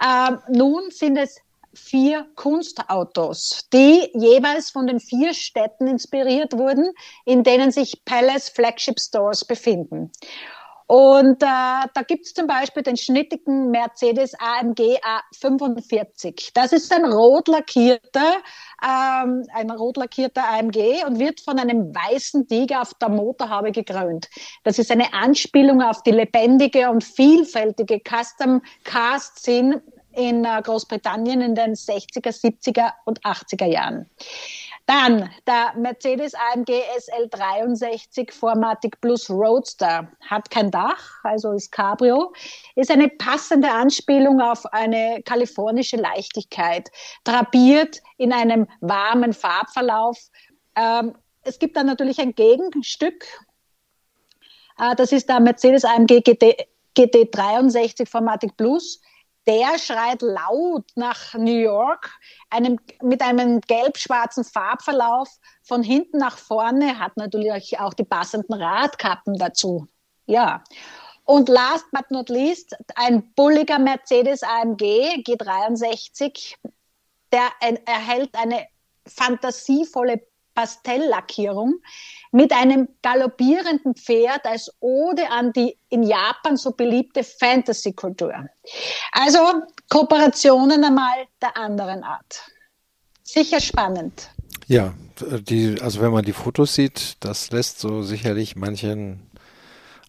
[0.00, 1.40] Äh, nun sind es
[1.74, 6.92] vier Kunstautos, die jeweils von den vier Städten inspiriert wurden,
[7.24, 10.10] in denen sich Palace Flagship Stores befinden.
[10.86, 11.46] Und äh,
[11.94, 14.98] da gibt es zum Beispiel den schnittigen Mercedes AMG
[15.34, 16.50] A45.
[16.52, 18.34] Das ist ein rot lackierter,
[18.82, 24.28] ähm, ein rot lackierter AMG und wird von einem weißen Tiger auf der Motorhaube gekrönt.
[24.62, 29.82] Das ist eine Anspielung auf die lebendige und vielfältige Custom Cast Scene
[30.16, 34.08] in äh, Großbritannien in den 60er, 70er und 80er Jahren.
[34.86, 42.34] Dann der Mercedes AMG SL63 Formatic Plus Roadster hat kein Dach, also ist Cabrio,
[42.76, 46.90] ist eine passende Anspielung auf eine kalifornische Leichtigkeit,
[47.24, 50.18] drapiert in einem warmen Farbverlauf.
[50.76, 53.24] Ähm, es gibt dann natürlich ein Gegenstück,
[54.78, 56.66] äh, das ist der Mercedes AMG GT,
[56.96, 59.00] GT63 Formatic Plus
[59.46, 62.10] der schreit laut nach New York,
[62.50, 65.28] einem, mit einem gelb-schwarzen Farbverlauf
[65.62, 69.86] von hinten nach vorne, hat natürlich auch die passenden Radkappen dazu.
[70.26, 70.64] Ja.
[71.24, 76.56] Und last but not least, ein bulliger Mercedes AMG G63,
[77.32, 77.48] der
[77.86, 78.66] erhält eine
[79.06, 80.22] fantasievolle
[80.54, 81.80] Pastelllackierung
[82.32, 88.32] mit einem galoppierenden Pferd als Ode an die in Japan so beliebte Fantasy-Kultur.
[89.12, 89.38] Also
[89.88, 92.42] Kooperationen einmal der anderen Art.
[93.22, 94.30] Sicher spannend.
[94.66, 99.30] Ja, die, also wenn man die Fotos sieht, das lässt so sicherlich manchen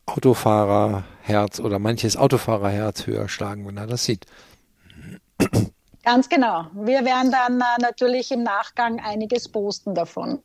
[0.06, 4.26] Autofahrerherz oder manches Autofahrerherz höher schlagen, wenn er das sieht.
[6.06, 6.68] Ganz genau.
[6.74, 10.41] Wir werden dann äh, natürlich im Nachgang einiges posten davon.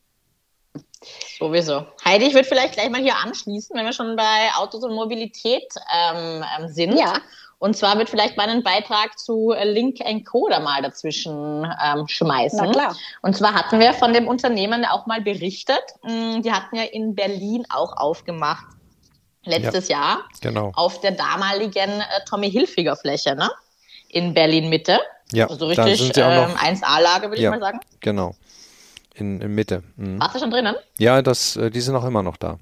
[1.39, 1.85] Sowieso.
[2.03, 5.67] Heidi, ich würde vielleicht gleich mal hier anschließen, wenn wir schon bei Autos und Mobilität
[5.95, 6.97] ähm, ähm sind.
[6.97, 7.19] Ja.
[7.59, 10.49] Und zwar wird vielleicht meinen Beitrag zu Link Co.
[10.49, 12.59] da mal dazwischen ähm, schmeißen.
[12.59, 12.97] Na klar.
[13.21, 15.83] Und zwar hatten wir von dem Unternehmen auch mal berichtet.
[16.01, 18.65] Mm, die hatten ja in Berlin auch aufgemacht
[19.43, 20.19] letztes ja, Jahr.
[20.41, 20.71] Genau.
[20.75, 23.51] Auf der damaligen äh, Tommy Hilfiger Fläche, ne?
[24.09, 24.99] In Berlin Mitte.
[25.33, 25.47] Ja.
[25.47, 27.79] Also richtig ähm, 1A-Lage, würde ja, ich mal sagen.
[27.99, 28.35] Genau.
[29.13, 29.83] In, in Mitte.
[29.95, 30.19] Mhm.
[30.19, 30.75] Warst du schon drinnen?
[30.97, 32.57] Ja, das, äh, die sind auch immer noch da.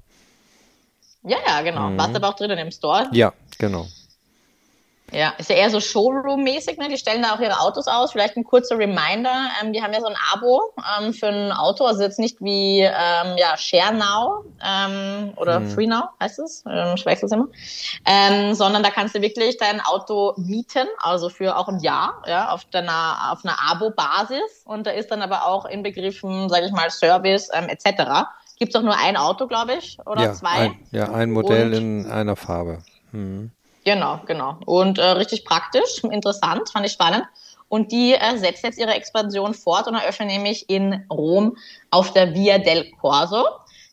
[1.22, 1.90] Ja, ja, genau.
[1.90, 1.98] Mhm.
[1.98, 3.08] Warst du aber auch drinnen im Store?
[3.12, 3.86] Ja, genau.
[5.12, 6.88] Ja, ist ja eher so Showroom-mäßig, ne?
[6.88, 8.12] Die stellen da auch ihre Autos aus.
[8.12, 9.50] Vielleicht ein kurzer Reminder.
[9.60, 12.80] Ähm, die haben ja so ein Abo ähm, für ein Auto, also jetzt nicht wie
[12.80, 15.70] ähm, ja, Share Now ähm, oder hm.
[15.70, 16.64] Free Now heißt es.
[16.68, 17.48] Ähm, ich wechsle es immer.
[18.06, 22.50] Ähm, sondern da kannst du wirklich dein Auto mieten, also für auch ein Jahr, ja,
[22.50, 24.62] auf deiner auf einer Abo-Basis.
[24.64, 28.28] Und da ist dann aber auch inbegriffen, sage ich mal, Service ähm, etc.
[28.58, 30.48] Gibt es auch nur ein Auto, glaube ich, oder ja, zwei?
[30.48, 32.78] Ein, ja, ein Modell Und, in einer Farbe.
[33.12, 33.50] Hm.
[33.90, 34.56] Genau, genau.
[34.66, 37.24] Und äh, richtig praktisch, interessant, fand ich spannend.
[37.68, 41.56] Und die äh, setzt jetzt ihre Expansion fort und eröffnet nämlich in Rom
[41.90, 43.44] auf der Via del Corso.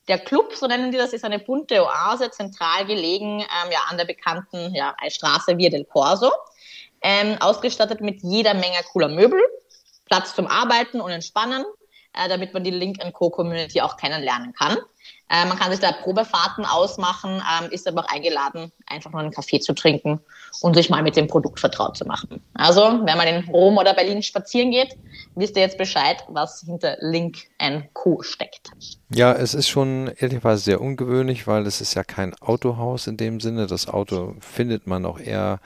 [0.07, 3.97] Der Club, so nennen die das, ist eine bunte Oase, zentral gelegen ähm, ja, an
[3.97, 6.31] der bekannten ja, Straße Via del Corso.
[7.01, 9.41] Ähm, ausgestattet mit jeder Menge cooler Möbel,
[10.05, 11.65] Platz zum Arbeiten und Entspannen,
[12.13, 14.77] äh, damit man die Link Co Community auch kennenlernen kann.
[15.29, 19.31] Äh, man kann sich da Probefahrten ausmachen, ähm, ist aber auch eingeladen, einfach nur einen
[19.31, 20.19] Kaffee zu trinken
[20.61, 22.41] und sich mal mit dem Produkt vertraut zu machen.
[22.53, 24.95] Also, wenn man in Rom oder Berlin spazieren geht,
[25.35, 27.37] wisst ihr jetzt Bescheid, was hinter Link
[27.93, 28.71] Co steckt.
[29.09, 33.41] Ja, es ist schon ehrlicherweise sehr ungewöhnlich, weil es ist ja kein Autohaus in dem
[33.41, 33.67] Sinne.
[33.67, 35.59] Das Auto findet man auch eher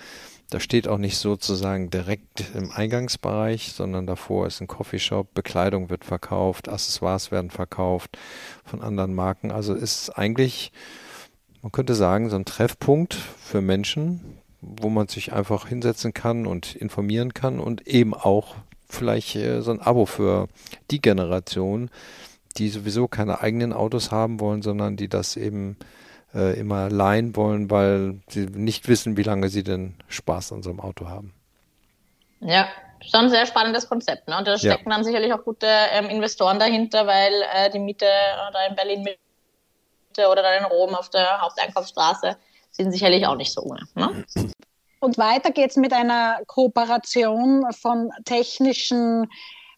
[0.52, 6.04] da steht auch nicht sozusagen direkt im Eingangsbereich, sondern davor ist ein Coffeeshop, Bekleidung wird
[6.04, 8.18] verkauft, Accessoires werden verkauft
[8.66, 9.50] von anderen Marken.
[9.50, 10.74] Also ist eigentlich,
[11.62, 16.76] man könnte sagen, so ein Treffpunkt für Menschen, wo man sich einfach hinsetzen kann und
[16.76, 18.56] informieren kann und eben auch
[18.90, 20.50] vielleicht äh, so ein Abo für
[20.92, 21.90] die Generation,
[22.58, 25.78] die sowieso keine eigenen Autos haben wollen, sondern die das eben
[26.34, 30.70] äh, immer leihen wollen, weil sie nicht wissen, wie lange sie denn Spaß an so
[30.70, 31.34] einem Auto haben.
[32.40, 32.68] Ja,
[33.02, 34.28] schon ein sehr spannendes Konzept.
[34.28, 34.38] Ne?
[34.38, 34.96] Und da stecken ja.
[34.96, 40.30] dann sicherlich auch gute ähm, Investoren dahinter, weil äh, die Miete da in Berlin Mitte
[40.30, 42.38] oder dann in Rom auf der Haupteinkaufsstraße
[42.72, 43.82] sind sicherlich auch nicht so ohne.
[43.96, 44.26] Ne?
[45.00, 49.28] Und weiter geht es mit einer Kooperation von technischen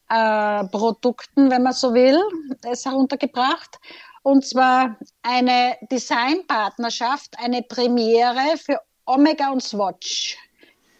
[0.09, 2.21] äh, Produkten, wenn man so will,
[2.69, 3.79] ist heruntergebracht
[4.23, 10.37] und zwar eine Designpartnerschaft, eine Premiere für Omega und Swatch.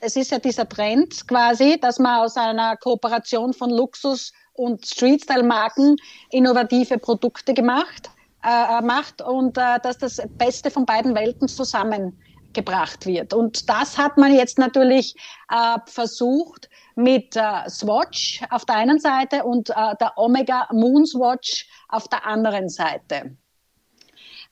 [0.02, 5.96] Es ist ja dieser Trend quasi, dass man aus einer Kooperation von Luxus- und Streetstyle-Marken
[6.30, 8.10] innovative Produkte gemacht,
[8.44, 13.34] äh, macht und äh, dass das Beste von beiden Welten zusammengebracht wird.
[13.34, 15.16] Und das hat man jetzt natürlich
[15.50, 21.68] äh, versucht mit äh, Swatch auf der einen Seite und äh, der Omega Moon Swatch
[21.90, 23.36] auf der anderen Seite.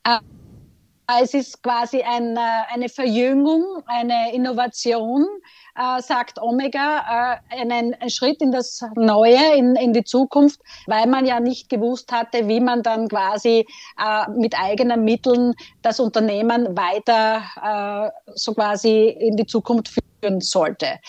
[0.03, 0.19] Äh,
[1.19, 2.39] es ist quasi ein, äh,
[2.73, 5.27] eine Verjüngung, eine Innovation,
[5.75, 11.07] äh, sagt Omega, äh, einen, einen, Schritt in das Neue, in, in die Zukunft, weil
[11.07, 13.65] man ja nicht gewusst hatte, wie man dann quasi
[14.35, 20.99] mit eigenen Mitteln das Unternehmen weiter so quasi in die Zukunft führen sollte.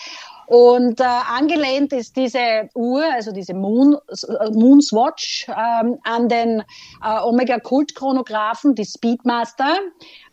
[0.47, 6.63] Und äh, angelehnt ist diese Uhr, also diese Moon, äh, Moonswatch, ähm, an den
[7.03, 9.77] äh, Omega-Kult-Chronographen, die Speedmaster.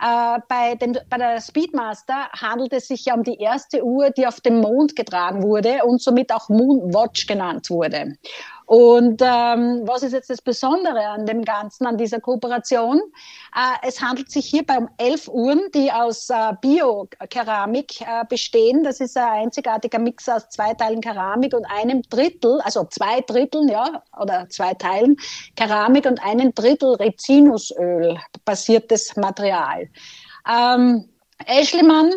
[0.01, 4.27] Äh, bei, dem, bei der Speedmaster handelt es sich ja um die erste Uhr, die
[4.27, 8.16] auf dem Mond getragen wurde und somit auch Moonwatch genannt wurde.
[8.70, 13.00] Und ähm, was ist jetzt das Besondere an dem Ganzen, an dieser Kooperation?
[13.52, 18.85] Äh, es handelt sich hierbei um elf Uhren, die aus äh, Bio-Keramik äh, bestehen.
[18.85, 23.66] Das ist ein einzigartiger Mix aus zwei Teilen Keramik und einem Drittel, also zwei Dritteln,
[23.66, 25.16] ja, oder zwei Teilen
[25.56, 29.88] Keramik und einem Drittel Rizinusöl basiertes Material.
[30.48, 31.09] Ähm,
[31.44, 32.12] Eschlimann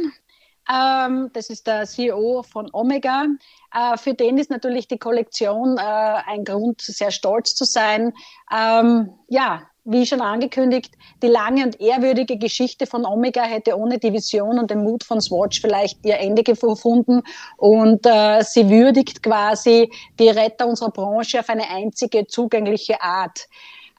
[0.72, 3.26] ähm, das ist der CEO von Omega.
[3.74, 8.14] Äh, für den ist natürlich die Kollektion äh, ein Grund, sehr stolz zu sein.
[8.52, 14.14] Ähm, ja, wie schon angekündigt, die lange und ehrwürdige Geschichte von Omega hätte ohne die
[14.14, 17.22] Vision und den Mut von Swatch vielleicht ihr Ende gefunden.
[17.58, 23.48] Und äh, sie würdigt quasi die Retter unserer Branche auf eine einzige zugängliche Art.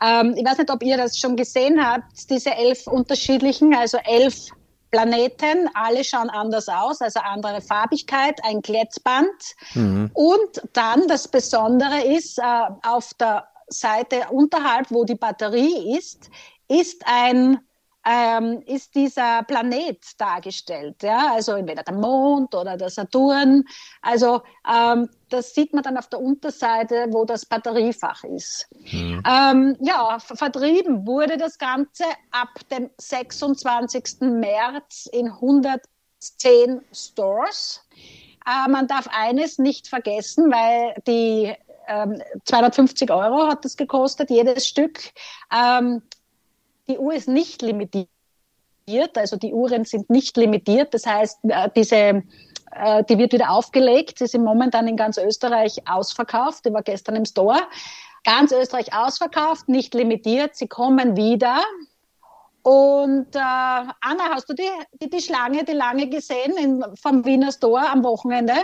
[0.03, 4.51] Ähm, ich weiß nicht, ob ihr das schon gesehen habt, diese elf unterschiedlichen, also elf
[4.95, 9.27] Planeten, alle schauen anders aus, also andere Farbigkeit, ein Klettband.
[9.75, 10.09] Mhm.
[10.15, 12.43] Und dann das Besondere ist, äh,
[12.85, 16.31] auf der Seite unterhalb, wo die Batterie ist,
[16.69, 17.59] ist ein
[18.05, 21.03] ähm, ist dieser Planet dargestellt.
[21.03, 21.33] Ja?
[21.33, 23.65] Also entweder der Mond oder der Saturn.
[24.03, 28.69] Also ähm, das sieht man dann auf der Unterseite, wo das Batteriefach ist.
[28.93, 29.23] Mhm.
[29.27, 34.21] Ähm, ja, vertrieben wurde das Ganze ab dem 26.
[34.21, 37.83] März in 110 Stores.
[38.47, 41.55] Äh, man darf eines nicht vergessen, weil die
[42.45, 45.01] 250 ähm, Euro hat das gekostet, jedes Stück.
[45.55, 46.03] Ähm,
[46.89, 48.09] die Uhr ist nicht limitiert,
[49.17, 50.95] also die Uhren sind nicht limitiert.
[50.95, 52.23] Das heißt, äh, diese,
[52.73, 54.19] äh, die wird wieder aufgelegt.
[54.19, 56.65] Sie sind momentan in ganz Österreich ausverkauft.
[56.67, 57.61] Die war gestern im Store.
[58.25, 60.57] Ganz Österreich ausverkauft, nicht limitiert.
[60.57, 61.63] Sie kommen wieder.
[62.63, 67.53] Und äh, Anna, hast du die, die, die Schlange, die lange gesehen in, vom Wiener
[67.53, 68.55] Store am Wochenende?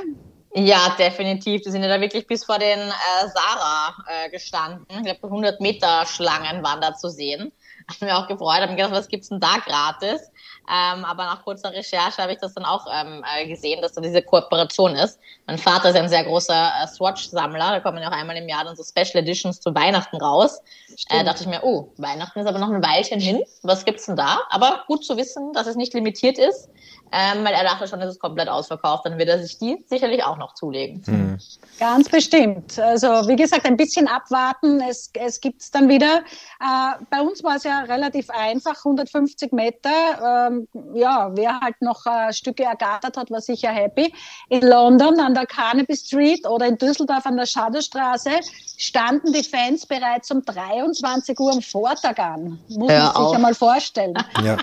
[0.55, 1.63] Ja, definitiv.
[1.63, 4.87] Die sind ja da wirklich bis vor den äh, Sarah äh, gestanden.
[4.89, 7.53] Ich glaube, 100 Meter Schlangen waren da zu sehen.
[8.01, 10.31] Hab mich auch gefreut, habe mir gedacht, was gibt's denn da gratis?
[10.69, 14.01] Ähm, aber nach kurzer Recherche habe ich das dann auch ähm, äh, gesehen, dass da
[14.01, 15.19] diese Kooperation ist.
[15.47, 17.71] Mein Vater ist ja ein sehr großer äh, Swatch-Sammler.
[17.71, 20.61] Da kommen ja auch einmal im Jahr dann so Special Editions zu Weihnachten raus.
[21.09, 23.43] Äh, dachte ich mir, oh, Weihnachten ist aber noch ein Weilchen hin.
[23.63, 24.41] Was gibt's denn da?
[24.51, 26.69] Aber gut zu wissen, dass es nicht limitiert ist
[27.13, 29.05] ähm, weil er dachte schon, es ist komplett ausverkauft.
[29.05, 31.03] Dann wird er sich die sicherlich auch noch zulegen.
[31.07, 31.39] Mhm.
[31.79, 32.79] Ganz bestimmt.
[32.79, 34.81] Also wie gesagt, ein bisschen abwarten.
[34.81, 36.23] Es, es gibt es dann wieder.
[36.61, 40.50] Äh, bei uns war es ja relativ einfach, 150 Meter.
[40.51, 44.13] Ähm, ja, wer halt noch äh, Stücke ergattert hat, war sicher happy.
[44.49, 48.31] In London an der Carnaby Street oder in Düsseldorf an der Schadowstraße
[48.77, 52.59] standen die Fans bereits um 23 Uhr am Vortag an.
[52.69, 54.15] Muss ja, man sich ja mal vorstellen.
[54.43, 54.57] Ja.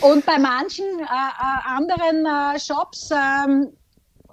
[0.00, 3.72] Und bei manchen äh, äh, anderen äh, Shops ähm,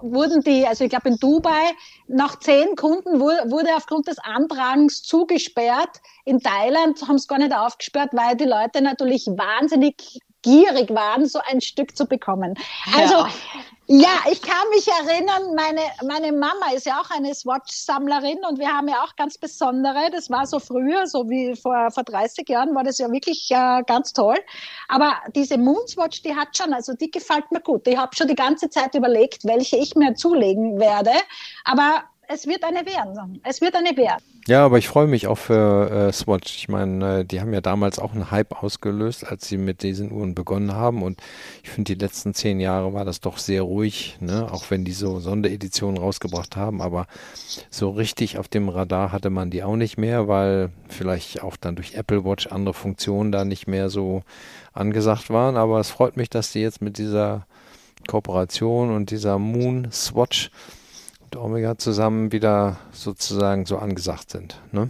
[0.02, 1.72] wurden die, also ich glaube in Dubai,
[2.08, 6.00] nach zehn Kunden wurde, aufgrund des Andrangs zugesperrt.
[6.24, 11.40] In Thailand haben sie gar nicht aufgesperrt, weil die Leute natürlich wahnsinnig gierig waren, so
[11.50, 12.54] ein Stück zu bekommen.
[12.94, 13.30] Also ja.
[13.92, 18.68] Ja, ich kann mich erinnern, meine, meine Mama ist ja auch eine Swatch-Sammlerin und wir
[18.68, 20.12] haben ja auch ganz besondere.
[20.12, 23.82] Das war so früher, so wie vor, vor 30 Jahren, war das ja wirklich äh,
[23.84, 24.36] ganz toll.
[24.86, 27.84] Aber diese Moonswatch, die hat schon, also die gefällt mir gut.
[27.88, 31.10] Ich habe schon die ganze Zeit überlegt, welche ich mir zulegen werde.
[31.64, 33.40] Aber es wird eine werden.
[33.42, 34.22] Es wird eine werden.
[34.46, 36.56] Ja, aber ich freue mich auch für äh, Swatch.
[36.56, 40.12] Ich meine, äh, die haben ja damals auch einen Hype ausgelöst, als sie mit diesen
[40.12, 41.02] Uhren begonnen haben.
[41.02, 41.20] Und
[41.64, 44.48] ich finde, die letzten zehn Jahre war das doch sehr ruhig, ne?
[44.50, 46.80] auch wenn die so Sondereditionen rausgebracht haben.
[46.80, 47.06] Aber
[47.68, 51.74] so richtig auf dem Radar hatte man die auch nicht mehr, weil vielleicht auch dann
[51.74, 54.22] durch Apple Watch andere Funktionen da nicht mehr so
[54.72, 55.56] angesagt waren.
[55.56, 57.46] Aber es freut mich, dass die jetzt mit dieser
[58.06, 60.50] Kooperation und dieser Moon Swatch
[61.34, 64.60] und Omega zusammen wieder sozusagen so angesagt sind.
[64.72, 64.88] Ne?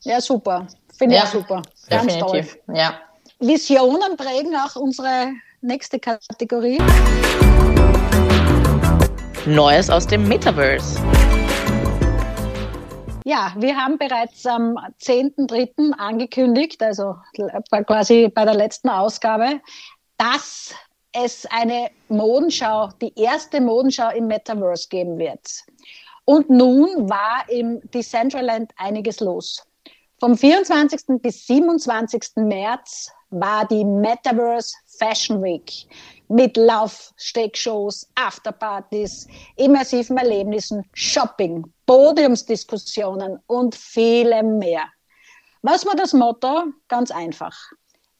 [0.00, 0.66] Ja, super.
[0.96, 1.62] Finde ja, ich super.
[1.88, 2.58] Ganz definitiv.
[2.66, 2.76] toll.
[2.76, 2.94] Ja.
[3.38, 6.78] Visionen prägen auch unsere nächste Kategorie.
[9.46, 11.00] Neues aus dem Metaverse.
[13.24, 15.92] Ja, wir haben bereits am 10.3.
[15.92, 17.16] angekündigt, also
[17.86, 19.60] quasi bei der letzten Ausgabe,
[20.16, 20.74] dass
[21.24, 25.64] es eine Modenschau, die erste Modenschau im Metaverse geben wird.
[26.24, 29.64] Und nun war im Decentraland einiges los.
[30.20, 31.20] Vom 24.
[31.22, 32.22] bis 27.
[32.36, 35.70] März war die Metaverse Fashion Week
[36.28, 39.26] mit Laufstegshows, Afterpartys,
[39.56, 44.84] immersiven Erlebnissen, Shopping, Podiumsdiskussionen und vielem mehr.
[45.62, 46.64] Was war das Motto?
[46.88, 47.56] Ganz einfach.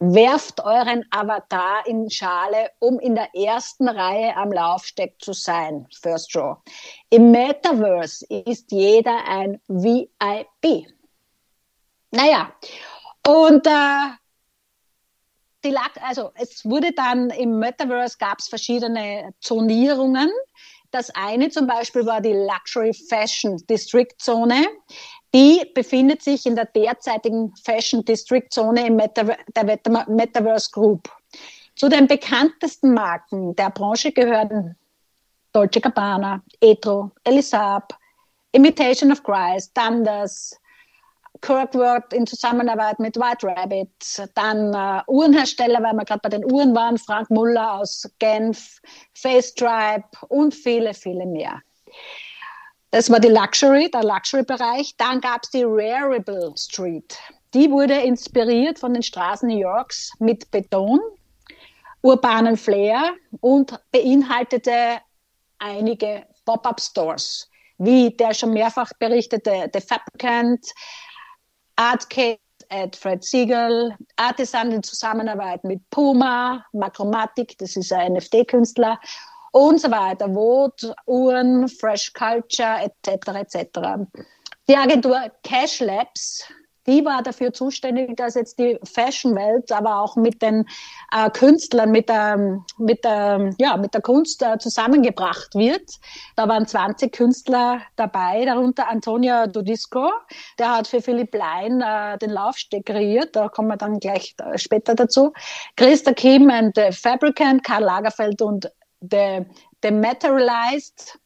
[0.00, 5.88] Werft euren Avatar in Schale, um in der ersten Reihe am Laufsteg zu sein.
[6.00, 6.56] First Draw.
[7.10, 10.86] Im Metaverse ist jeder ein VIP.
[12.12, 12.52] Naja,
[13.26, 14.10] und äh,
[15.64, 20.30] die lag, also es wurde dann im Metaverse gab es verschiedene Zonierungen.
[20.90, 24.66] Das eine zum Beispiel war die Luxury Fashion District Zone.
[25.34, 31.10] Die befindet sich in der derzeitigen Fashion District Zone im Metaver der Metaverse Group.
[31.76, 34.74] Zu den bekanntesten Marken der Branche gehören
[35.52, 37.96] Dolce Gabbana, Etro, Elisab,
[38.52, 40.58] Imitation of Christ, Dundas,
[41.40, 46.74] Kirkwood in Zusammenarbeit mit White Rabbit, dann äh, Uhrenhersteller, weil wir gerade bei den Uhren
[46.74, 48.80] waren, Frank Muller aus Genf,
[49.14, 51.62] Face Tribe und viele, viele mehr.
[52.90, 54.94] Das war die Luxury, der Luxury-Bereich.
[54.96, 57.18] Dann gab es die Rarible Street.
[57.52, 61.00] Die wurde inspiriert von den Straßen New Yorks mit Beton,
[62.02, 65.00] urbanen Flair und beinhaltete
[65.58, 70.66] einige Pop-up-Stores, wie der schon mehrfach berichtete The Fabricant,
[71.76, 72.38] Artcade
[72.70, 78.98] at Fred Siegel, Artisan in Zusammenarbeit mit Puma, Makromatik, das ist ein NFT-Künstler
[79.58, 83.28] und so weiter, Vote, Uhren, Fresh Culture etc.
[83.28, 83.80] etc.
[84.68, 86.46] Die Agentur Cash Labs
[86.88, 90.64] die war dafür zuständig, dass jetzt die Fashion-Welt, aber auch mit den
[91.12, 95.90] äh, Künstlern, mit der, mit, der, ja, mit der Kunst äh, zusammengebracht wird.
[96.34, 100.10] Da waren 20 Künstler dabei, darunter Antonia Dudisco,
[100.58, 104.56] der hat für Philipp Lein äh, den Laufsteg kreiert, da kommen wir dann gleich äh,
[104.56, 105.34] später dazu.
[105.76, 109.44] Christa Kim and the Fabricant, Karl Lagerfeld und The,
[109.82, 111.18] the Materialized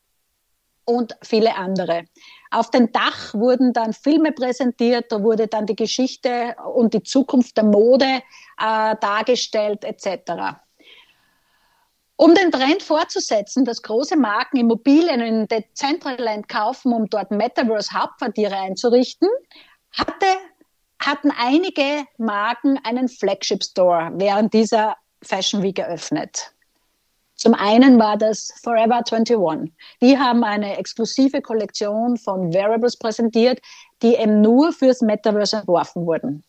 [0.84, 2.04] und viele andere.
[2.50, 7.56] Auf dem Dach wurden dann Filme präsentiert, da wurde dann die Geschichte und die Zukunft
[7.56, 8.22] der Mode
[8.60, 10.58] äh, dargestellt etc.
[12.16, 19.28] Um den Trend fortzusetzen, dass große Marken Immobilien in Decentraland kaufen, um dort Metaverse-Hauptquartiere einzurichten,
[19.92, 20.26] hatte,
[21.00, 26.52] hatten einige Marken einen Flagship Store während dieser Fashion Week eröffnet.
[27.43, 29.36] Zum einen war das Forever 21.
[30.01, 33.61] Die haben eine exklusive Kollektion von Wearables präsentiert,
[34.01, 36.45] die eben nur fürs Metaverse entworfen wurden.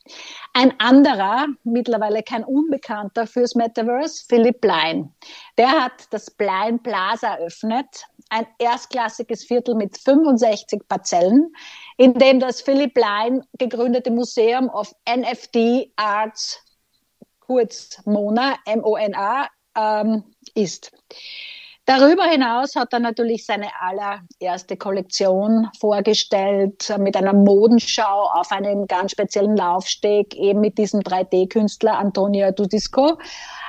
[0.53, 5.11] Ein anderer, mittlerweile kein Unbekannter fürs Metaverse, Philipp Blein.
[5.57, 11.55] Der hat das Blein Plaza eröffnet, ein erstklassiges Viertel mit 65 Parzellen,
[11.97, 16.63] in dem das Philipp Blein gegründete Museum of NFT Arts,
[17.39, 20.23] kurz MONA, M-O-N-A, ähm,
[20.53, 20.91] ist.
[21.85, 29.11] Darüber hinaus hat er natürlich seine allererste Kollektion vorgestellt mit einer Modenschau auf einem ganz
[29.11, 33.17] speziellen Laufsteg, eben mit diesem 3D-Künstler Antonio Dudisco.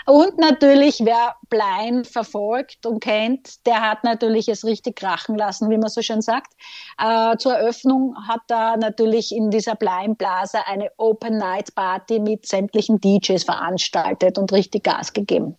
[0.06, 5.78] Und natürlich, wer Blein verfolgt und kennt, der hat natürlich es richtig krachen lassen, wie
[5.78, 6.52] man so schön sagt.
[6.98, 13.00] Äh, zur Eröffnung hat er natürlich in dieser Bleinblase eine Open Night Party mit sämtlichen
[13.00, 15.56] DJs veranstaltet und richtig Gas gegeben.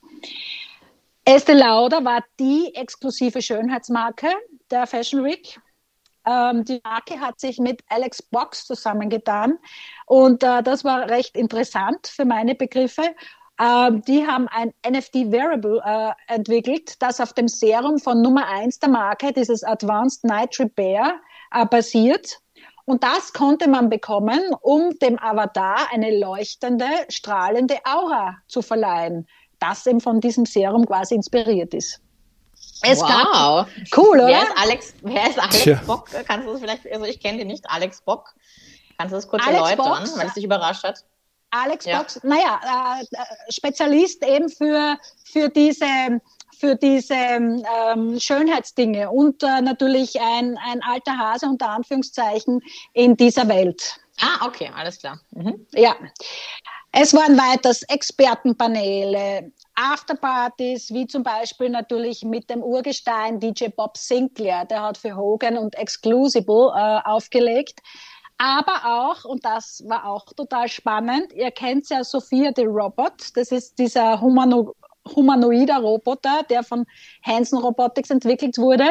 [1.27, 4.27] Estee Lauder war die exklusive Schönheitsmarke
[4.69, 5.59] der Fashion Week.
[6.23, 9.57] Ähm, die Marke hat sich mit Alex Box zusammengetan
[10.05, 13.15] und äh, das war recht interessant für meine Begriffe.
[13.59, 18.77] Ähm, die haben ein NFT Wearable äh, entwickelt, das auf dem Serum von Nummer 1
[18.77, 21.19] der Marke, dieses Advanced Night Repair,
[21.51, 22.39] äh, basiert.
[22.85, 29.25] Und das konnte man bekommen, um dem Avatar eine leuchtende, strahlende Aura zu verleihen
[29.69, 31.99] das eben von diesem Serum quasi inspiriert ist.
[32.81, 33.07] Es wow.
[33.07, 34.27] gab, cool, oder?
[34.27, 35.81] Wer ist Alex, wer ist Alex Tja.
[35.85, 36.09] Bock?
[36.27, 38.33] Kannst du das vielleicht, also ich kenne den nicht, Alex Bock.
[38.97, 41.03] Kannst du das kurz Alex erläutern, Box, weil es dich überrascht hat?
[41.51, 41.99] Alex ja.
[41.99, 42.59] Box, naja,
[43.01, 45.85] äh, Spezialist eben für, für diese,
[46.59, 52.61] für diese ähm, Schönheitsdinge und äh, natürlich ein, ein alter Hase unter Anführungszeichen
[52.93, 53.99] in dieser Welt.
[54.21, 55.19] Ah, okay, alles klar.
[55.31, 55.65] Mhm.
[55.73, 55.95] Ja.
[56.97, 64.63] Es waren weiters Expertenpaneele, Afterpartys, wie zum Beispiel natürlich mit dem Urgestein DJ Bob Sinclair,
[64.63, 67.81] der hat für Hogan und Exclusible äh, aufgelegt.
[68.37, 73.51] Aber auch, und das war auch total spannend, ihr kennt ja Sophia the Robot, das
[73.51, 74.73] ist dieser Humano
[75.13, 76.85] humanoider Roboter, der von
[77.23, 78.85] Hansen Robotics entwickelt wurde.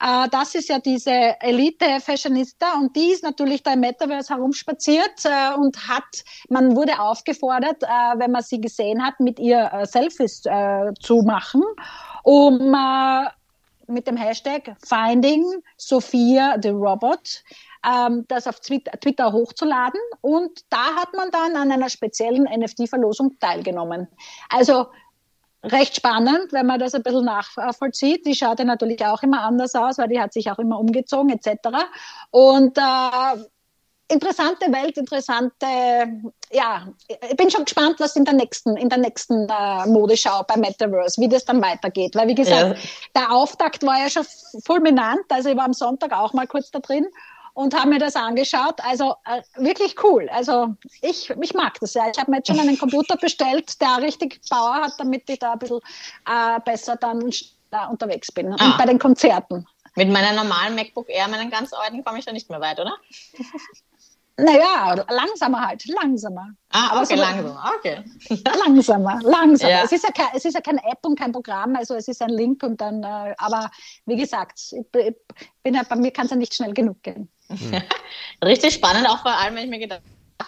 [0.00, 5.54] Äh, das ist ja diese Elite-Fashionista und die ist natürlich da im Metaverse herumspaziert äh,
[5.54, 7.86] und hat, man wurde aufgefordert, äh,
[8.18, 11.62] wenn man sie gesehen hat, mit ihr äh, Selfies äh, zu machen,
[12.22, 13.28] um äh,
[13.88, 15.44] mit dem Hashtag Finding
[15.76, 17.42] Sophia the Robot
[17.86, 20.00] ähm, das auf Twitter hochzuladen.
[20.20, 24.08] Und da hat man dann an einer speziellen NFT-Verlosung teilgenommen.
[24.50, 24.86] Also
[25.66, 28.26] recht spannend, wenn man das ein bisschen nachvollzieht.
[28.26, 31.30] Die schaut ja natürlich auch immer anders aus, weil die hat sich auch immer umgezogen
[31.30, 31.68] etc.
[32.30, 33.44] Und äh,
[34.08, 35.66] interessante Welt, interessante,
[36.52, 40.56] ja, ich bin schon gespannt, was in der nächsten, in der nächsten äh, Modeschau bei
[40.56, 42.14] Metaverse, wie das dann weitergeht.
[42.14, 42.88] Weil, wie gesagt, ja.
[43.14, 44.24] der Auftakt war ja schon
[44.64, 47.06] fulminant, also ich war am Sonntag auch mal kurz da drin
[47.56, 48.80] und habe mir das angeschaut.
[48.82, 50.28] Also äh, wirklich cool.
[50.30, 52.04] Also ich, ich mag das ja.
[52.10, 55.54] Ich habe mir jetzt schon einen Computer bestellt, der richtig Power hat, damit ich da
[55.54, 55.80] ein bisschen
[56.28, 57.30] äh, besser dann
[57.70, 58.52] da unterwegs bin.
[58.52, 58.66] Ah.
[58.66, 59.66] Und bei den Konzerten.
[59.94, 62.94] Mit meiner normalen MacBook Air, meinen ganz alten, komme ich da nicht mehr weit, oder?
[64.38, 66.50] Naja, langsamer halt, langsamer.
[66.68, 68.04] Ah, Aber okay, so, langsamer, okay.
[68.66, 69.70] langsamer, langsamer.
[69.70, 69.82] Ja.
[69.82, 72.20] Es, ist ja kein, es ist ja keine App und kein Programm, also es ist
[72.20, 73.70] ein Link und dann, äh, aber
[74.04, 75.16] wie gesagt, ich, ich
[75.62, 77.30] bin ja, bei mir kann es ja nicht schnell genug gehen.
[77.48, 77.82] Mhm.
[78.44, 80.02] Richtig spannend, auch vor allem, wenn ich mir gedacht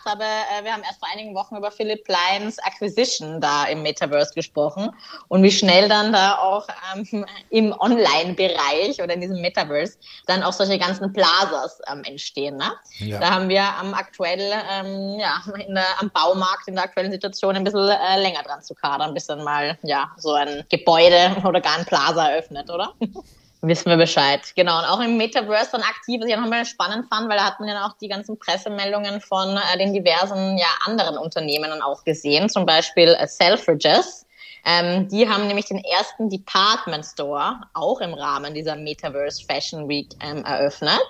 [0.04, 4.34] habe, äh, wir haben erst vor einigen Wochen über Philipp Lyons Acquisition da im Metaverse
[4.34, 4.90] gesprochen
[5.28, 10.52] und wie schnell dann da auch ähm, im Online-Bereich oder in diesem Metaverse dann auch
[10.52, 12.56] solche ganzen Plazas ähm, entstehen.
[12.56, 12.72] Ne?
[12.98, 13.18] Ja.
[13.18, 17.64] Da haben wir am aktuell, ähm, ja, der, am Baumarkt in der aktuellen Situation ein
[17.64, 21.78] bisschen äh, länger dran zu kadern, bis dann mal ja so ein Gebäude oder gar
[21.78, 22.92] ein Plaza eröffnet, oder?
[23.60, 24.40] Wissen wir Bescheid.
[24.54, 24.78] Genau.
[24.78, 27.58] Und auch im Metaverse dann aktiv, was ich auch nochmal spannend fand, weil da hat
[27.58, 32.04] man ja auch die ganzen Pressemeldungen von äh, den diversen ja, anderen Unternehmen dann auch
[32.04, 32.48] gesehen.
[32.48, 34.26] Zum Beispiel äh, Selfridges.
[34.64, 40.08] Ähm, die haben nämlich den ersten Department Store auch im Rahmen dieser Metaverse Fashion Week
[40.20, 41.00] ähm, eröffnet.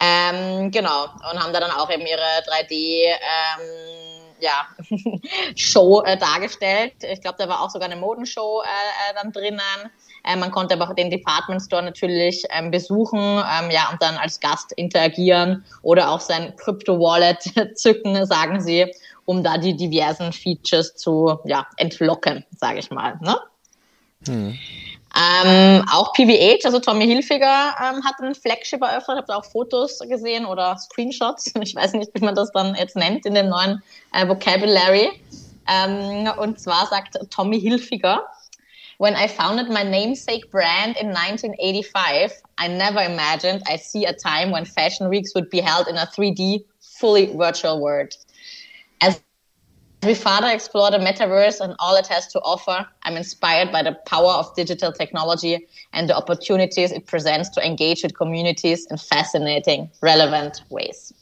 [0.00, 1.04] Ähm, genau.
[1.04, 4.68] Und haben da dann auch eben ihre 3D ähm, ja,
[5.56, 6.94] Show äh, dargestellt.
[7.02, 9.90] Ich glaube, da war auch sogar eine Modenshow äh, äh dann drinnen.
[10.24, 14.16] Äh, man konnte aber auch den Department Store natürlich ähm, besuchen, ähm, ja, und dann
[14.16, 18.92] als Gast interagieren oder auch sein Crypto-Wallet zücken, sagen sie,
[19.24, 23.18] um da die diversen Features zu ja, entlocken, sage ich mal.
[23.20, 23.36] Ne?
[24.26, 24.58] Hm.
[25.16, 29.18] Ähm, auch PVH, also Tommy Hilfiger, ähm, hat ein Flagship eröffnet.
[29.18, 31.52] Habt auch Fotos gesehen oder Screenshots?
[31.62, 35.10] Ich weiß nicht, wie man das dann jetzt nennt in dem neuen äh, Vocabulary.
[35.66, 38.24] Ähm, und zwar sagt Tommy Hilfiger,
[38.98, 44.50] When I founded my namesake brand in 1985, I never imagined I'd see a time
[44.50, 48.12] when fashion weeks would be held in a 3D, fully virtual world.
[49.00, 49.20] As
[50.02, 53.92] we further explore the metaverse and all it has to offer, I'm inspired by the
[54.06, 59.92] power of digital technology and the opportunities it presents to engage with communities in fascinating,
[60.02, 61.14] relevant ways.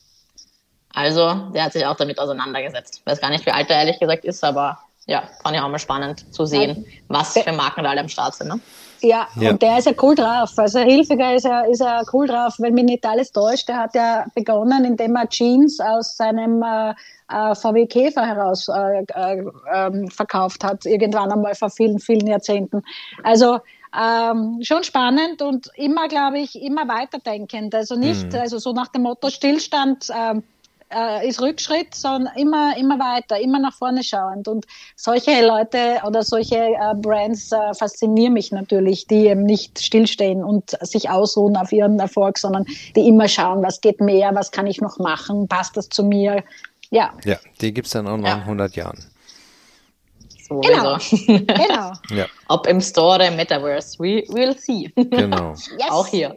[0.94, 3.00] Also, der hat sich auch damit auseinandergesetzt.
[3.00, 5.68] Ich weiß gar nicht, wie alt er ehrlich gesagt ist, aber ja, fand ich auch
[5.68, 8.48] mal spannend zu sehen, was für Marken da alle am Start sind.
[8.48, 8.60] Ne?
[9.02, 10.50] Ja, ja, und der ist ja cool drauf.
[10.56, 13.68] Also Hilfiger ist ja, ist ja cool drauf, wenn mich nicht alles täuscht.
[13.68, 16.90] Der hat ja begonnen, indem er Jeans aus seinem äh,
[17.28, 22.82] äh VW Käfer heraus äh, äh, ähm, verkauft hat, irgendwann einmal vor vielen, vielen Jahrzehnten.
[23.22, 23.58] Also
[23.98, 27.74] ähm, schon spannend und immer, glaube ich, immer weiterdenkend.
[27.74, 28.38] Also nicht, mhm.
[28.40, 30.42] also so nach dem Motto Stillstand, ähm,
[30.94, 34.48] äh, ist Rückschritt, sondern immer, immer weiter, immer nach vorne schauend.
[34.48, 40.44] Und solche Leute oder solche äh, Brands äh, faszinieren mich natürlich, die eben nicht stillstehen
[40.44, 42.64] und sich ausruhen auf ihren Erfolg, sondern
[42.94, 46.44] die immer schauen, was geht mehr, was kann ich noch machen, passt das zu mir.
[46.90, 47.12] Ja.
[47.24, 48.34] Ja, die gibt es dann auch noch ja.
[48.34, 49.04] in 100 Jahren.
[50.48, 50.96] So genau.
[51.26, 51.92] genau.
[52.10, 52.26] Ja.
[52.48, 53.98] Ob im Store oder im Metaverse.
[53.98, 54.92] We, we'll see.
[54.94, 55.50] Genau.
[55.50, 55.70] yes.
[55.90, 56.36] Auch hier.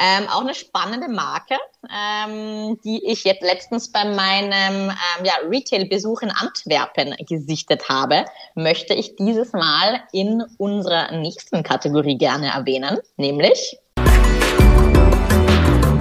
[0.00, 1.56] Ähm, auch eine spannende Marke,
[1.92, 8.24] ähm, die ich jetzt letztens bei meinem ähm, ja, Retail-Besuch in Antwerpen gesichtet habe,
[8.54, 13.76] möchte ich dieses Mal in unserer nächsten Kategorie gerne erwähnen, nämlich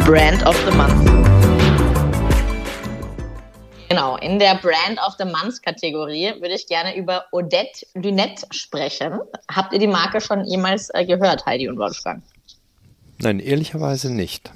[0.05, 1.27] Brand of the Month.
[3.89, 9.21] Genau, in der Brand of the Month Kategorie würde ich gerne über Odette Lunette sprechen.
[9.51, 12.21] Habt ihr die Marke schon jemals äh, gehört, Heidi und Wolfgang?
[13.19, 14.51] Nein, ehrlicherweise nicht.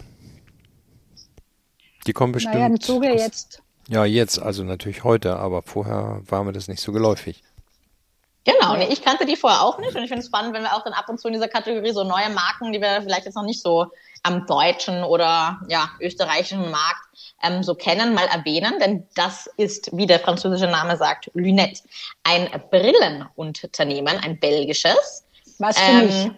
[2.08, 2.56] Die kommen bestimmt.
[2.56, 3.62] Naja, im Zuge aus, jetzt.
[3.88, 7.44] Ja, jetzt, also natürlich heute, aber vorher war mir das nicht so geläufig.
[8.44, 10.76] Genau, nee, ich kannte die vorher auch nicht und ich finde es spannend, wenn wir
[10.76, 13.36] auch dann ab und zu in dieser Kategorie so neue Marken, die wir vielleicht jetzt
[13.36, 13.88] noch nicht so
[14.24, 17.02] am deutschen oder ja, österreichischen Markt
[17.44, 21.82] ähm, so kennen, mal erwähnen, denn das ist, wie der französische Name sagt, Lunette,
[22.24, 25.24] ein Brillenunternehmen, ein belgisches.
[25.60, 26.32] Was für ähm, mich?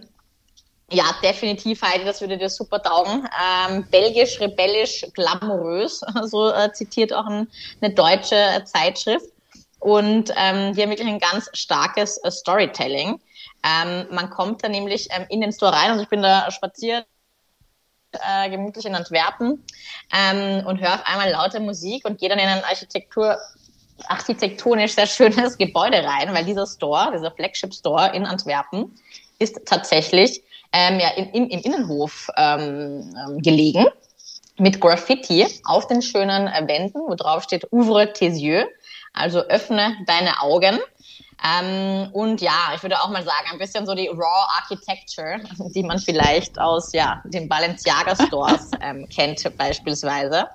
[0.91, 3.27] Ja, definitiv, Heidi, das würde dir super taugen.
[3.41, 7.47] Ähm, Belgisch, rebellisch, glamourös, so äh, zitiert auch ein,
[7.81, 9.27] eine deutsche äh, Zeitschrift.
[9.79, 13.19] Und ähm, die haben wirklich ein ganz starkes äh, Storytelling.
[13.63, 17.05] Ähm, man kommt da nämlich ähm, in den Store rein, also ich bin da spaziert
[18.13, 19.63] äh, gemütlich in Antwerpen
[20.13, 23.37] ähm, und höre auf einmal laute Musik und gehe dann in ein Architektur,
[24.07, 28.97] architektonisch sehr schönes Gebäude rein, weil dieser Store, dieser Flagship Store in Antwerpen,
[29.43, 30.41] ist tatsächlich
[30.71, 33.85] ähm, ja, im, im, im Innenhof ähm, ähm, gelegen
[34.57, 38.65] mit Graffiti auf den schönen äh, Wänden, wo drauf steht Ouvre tes yeux,
[39.13, 40.79] also öffne deine Augen.
[41.43, 45.39] Ähm, und ja, ich würde auch mal sagen, ein bisschen so die Raw Architecture,
[45.75, 50.47] die man vielleicht aus ja, den Balenciaga Stores ähm, kennt beispielsweise.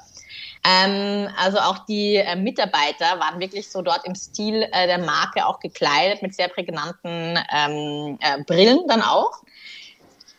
[0.69, 5.47] Ähm, also auch die äh, Mitarbeiter waren wirklich so dort im Stil äh, der Marke
[5.47, 9.43] auch gekleidet mit sehr prägnanten ähm, äh, Brillen dann auch.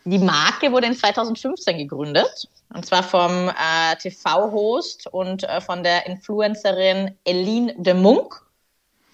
[0.05, 6.05] Die Marke wurde in 2015 gegründet und zwar vom äh, TV-Host und äh, von der
[6.05, 8.39] Influencerin Eline de Munk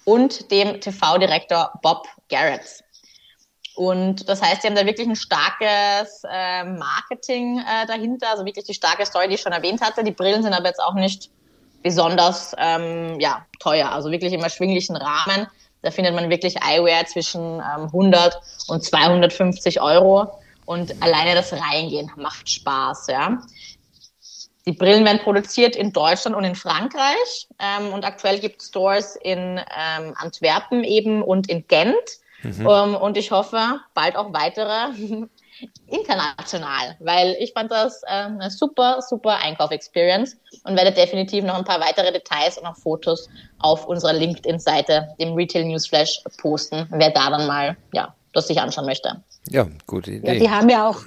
[0.04, 2.84] und dem TV-Direktor Bob Garrett.
[3.76, 8.64] Und das heißt, sie haben da wirklich ein starkes äh, Marketing äh, dahinter, also wirklich
[8.64, 10.02] die starke Story, die ich schon erwähnt hatte.
[10.02, 11.30] Die Brillen sind aber jetzt auch nicht
[11.82, 15.46] besonders ähm, ja, teuer, also wirklich im erschwinglichen Rahmen.
[15.82, 20.32] Da findet man wirklich Eyewear zwischen ähm, 100 und 250 Euro.
[20.64, 23.38] Und alleine das Reingehen macht Spaß, ja.
[24.66, 27.46] Die Brillen werden produziert in Deutschland und in Frankreich.
[27.60, 31.94] Ähm, und aktuell gibt es Stores in ähm, Antwerpen eben und in Gent.
[32.42, 32.66] Mhm.
[32.66, 34.92] Um, ähm, und ich hoffe, bald auch weitere
[35.86, 41.64] international, weil ich fand das äh, eine super, super Einkauf-Experience und werde definitiv noch ein
[41.64, 43.28] paar weitere Details und auch Fotos
[43.58, 48.86] auf unserer LinkedIn-Seite, dem Retail Newsflash, posten, wer da dann mal ja, das sich anschauen
[48.86, 49.22] möchte.
[49.48, 50.34] Ja, gute Idee.
[50.34, 51.00] Ja, die haben ja auch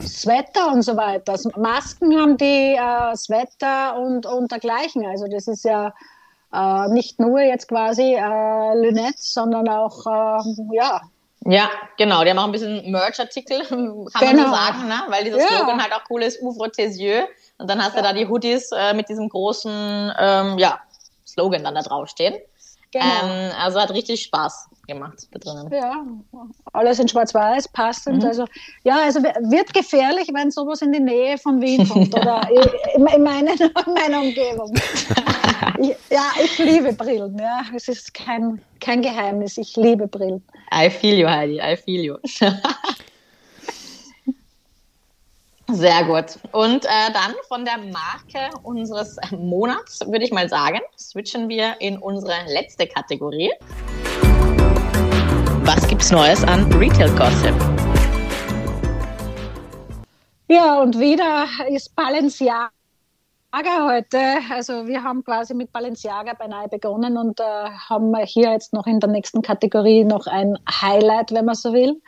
[0.00, 1.36] Sweater und so weiter.
[1.56, 5.04] Masken haben die, äh, Sweater und, und dergleichen.
[5.06, 5.92] Also das ist ja
[6.52, 11.00] äh, nicht nur jetzt quasi äh, Lynette, sondern auch, äh, ja.
[11.44, 12.22] Ja, genau.
[12.22, 14.06] Die haben auch ein bisschen Merch-Artikel, kann genau.
[14.20, 15.02] man so sagen, ne?
[15.08, 15.46] weil dieser ja.
[15.48, 17.24] Slogan halt auch cool ist, Ouvre tes yeux.
[17.58, 18.02] Und dann hast ja.
[18.02, 20.80] du da die Hoodies äh, mit diesem großen ähm, ja,
[21.26, 22.36] Slogan dann da draufstehen.
[22.92, 23.04] Genau.
[23.24, 25.72] Ähm, also hat richtig Spaß gemacht da drinnen.
[25.72, 26.04] Ja,
[26.74, 28.22] alles in Schwarz-Weiß, passend.
[28.22, 28.28] Mhm.
[28.28, 28.44] Also
[28.84, 33.22] ja, also wird gefährlich, wenn sowas in die Nähe von Wien kommt oder in, in,
[33.22, 33.52] meine,
[33.86, 34.74] in meiner Umgebung.
[35.80, 37.38] ich, ja, ich liebe Brillen.
[37.38, 39.56] Ja, es ist kein, kein Geheimnis.
[39.56, 40.44] Ich liebe Brillen.
[40.74, 41.60] I feel you, Heidi.
[41.60, 42.16] I feel you.
[45.70, 46.38] Sehr gut.
[46.52, 51.98] Und äh, dann von der Marke unseres Monats, würde ich mal sagen, switchen wir in
[51.98, 53.50] unsere letzte Kategorie.
[55.64, 57.54] Was gibt's Neues an Retail Gossip?
[60.48, 62.68] Ja, und wieder ist Balenciaga
[63.86, 64.18] heute.
[64.50, 69.00] Also wir haben quasi mit Balenciaga beinahe begonnen und äh, haben hier jetzt noch in
[69.00, 72.02] der nächsten Kategorie noch ein Highlight, wenn man so will.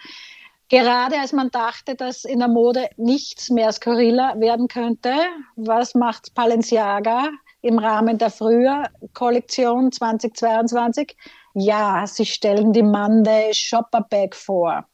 [0.69, 5.15] Gerade als man dachte, dass in der Mode nichts mehr skurriler werden könnte,
[5.57, 7.29] was macht Balenciaga
[7.61, 11.17] im Rahmen der Frühjahr-Kollektion 2022?
[11.55, 14.87] Ja, sie stellen die Monday Shopper Bag vor.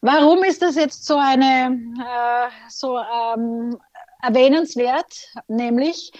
[0.00, 3.78] Warum ist das jetzt so eine äh, so ähm,
[4.22, 5.32] erwähnenswert?
[5.48, 6.12] Nämlich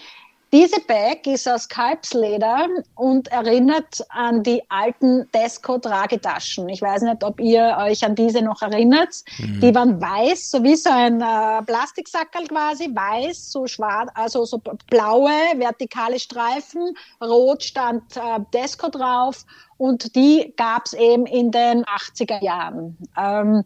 [0.54, 6.68] diese Bag ist aus Kalbsleder und erinnert an die alten Desco-Tragetaschen.
[6.68, 9.24] Ich weiß nicht, ob ihr euch an diese noch erinnert.
[9.38, 9.60] Mhm.
[9.60, 14.62] Die waren weiß, so wie so ein äh, Plastiksackerl quasi, weiß, so schwarz, also so
[14.88, 19.44] blaue vertikale Streifen, rot stand äh, Desco drauf
[19.76, 22.96] und die gab es eben in den 80er Jahren.
[23.16, 23.64] Ähm,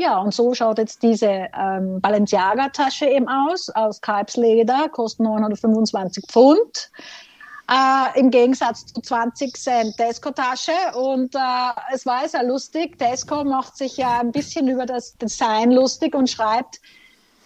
[0.00, 6.90] ja, und so schaut jetzt diese ähm, Balenciaga-Tasche eben aus, aus Kalbsleder, kostet 925 Pfund.
[7.70, 10.72] Äh, Im Gegensatz zu 20 Cent Tesco-Tasche.
[10.94, 11.38] Und äh,
[11.92, 12.98] es war sehr lustig.
[12.98, 16.80] Tesco macht sich ja ein bisschen über das Design lustig und schreibt,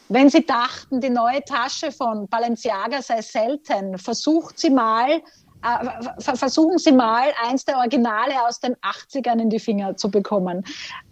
[0.09, 5.23] wenn Sie dachten, die neue Tasche von Balenciaga sei selten, versucht sie mal
[6.19, 10.65] versuchen Sie mal, eins der Originale aus den 80ern in die Finger zu bekommen.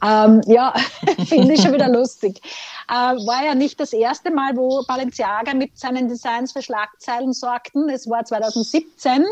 [0.04, 0.74] Ähm, ja,
[1.26, 2.40] finde ich schon wieder lustig.
[2.88, 7.88] Äh, war ja nicht das erste Mal, wo Balenciaga mit seinen Designs für Schlagzeilen sorgten.
[7.88, 9.24] Es war 2017.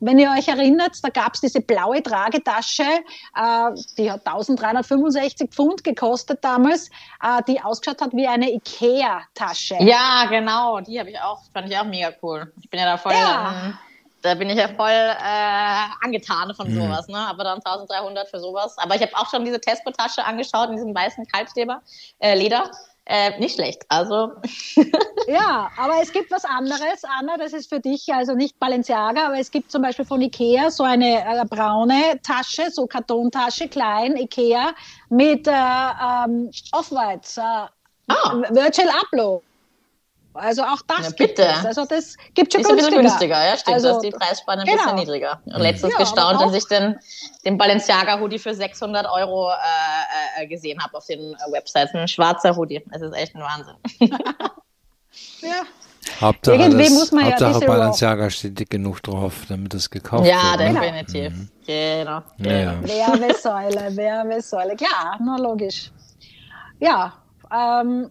[0.00, 5.84] Wenn ihr euch erinnert, da gab es diese blaue Tragetasche, äh, die hat 1365 Pfund
[5.84, 6.88] gekostet damals,
[7.22, 9.76] äh, die ausgeschaut hat wie eine Ikea-Tasche.
[9.80, 12.52] Ja, genau, die habe ich auch, fand ich auch mega cool.
[12.60, 13.12] Ich bin ja da voll...
[13.12, 13.78] Ja.
[14.22, 16.82] Da bin ich ja voll äh, angetan von mhm.
[16.82, 17.18] sowas, ne?
[17.18, 18.76] Aber dann 1300 für sowas.
[18.78, 21.82] Aber ich habe auch schon diese Tesco-Tasche angeschaut in diesem weißen Kalbsleder,
[22.20, 22.70] äh, Leder.
[23.04, 24.30] Äh, nicht schlecht, also.
[25.26, 29.40] ja, aber es gibt was anderes, Anna, das ist für dich also nicht Balenciaga, aber
[29.40, 34.72] es gibt zum Beispiel von Ikea so eine äh, braune Tasche, so Kartontasche, klein, Ikea,
[35.08, 38.42] mit äh, ähm, Off-White, äh, ah.
[38.50, 39.42] Virtual Upload.
[40.34, 41.42] Also auch das ja, bitte.
[41.42, 41.66] Es.
[41.66, 42.70] Also das gibt schon ist günstiger.
[42.70, 43.74] ein bisschen günstiger, ja, stimmt.
[43.74, 44.82] Also, da ist die Preisspanne ein genau.
[44.82, 45.42] bisschen niedriger.
[45.44, 46.98] Und letztens ja, gestaunt, als ich den,
[47.44, 51.94] den Balenciaga Hoodie für 600 Euro äh, äh, gesehen habe auf den äh, Websites.
[51.94, 52.82] Ein schwarzer Hoodie.
[52.92, 53.74] Es ist echt ein Wahnsinn.
[55.40, 55.62] ja.
[56.20, 60.26] Hauptsache, Irgendwie das, muss man Hauptsache ja Balenciaga steht dick genug drauf, damit es gekauft
[60.26, 60.72] ja, wird.
[60.72, 61.32] Ja, definitiv.
[61.32, 61.48] Mhm.
[61.66, 62.22] Genau.
[62.38, 62.82] Ja, ja.
[62.82, 64.76] Werbesäule, Werbesäule.
[64.76, 65.90] Klar, nur logisch.
[66.80, 67.12] Ja,
[67.52, 68.10] ähm,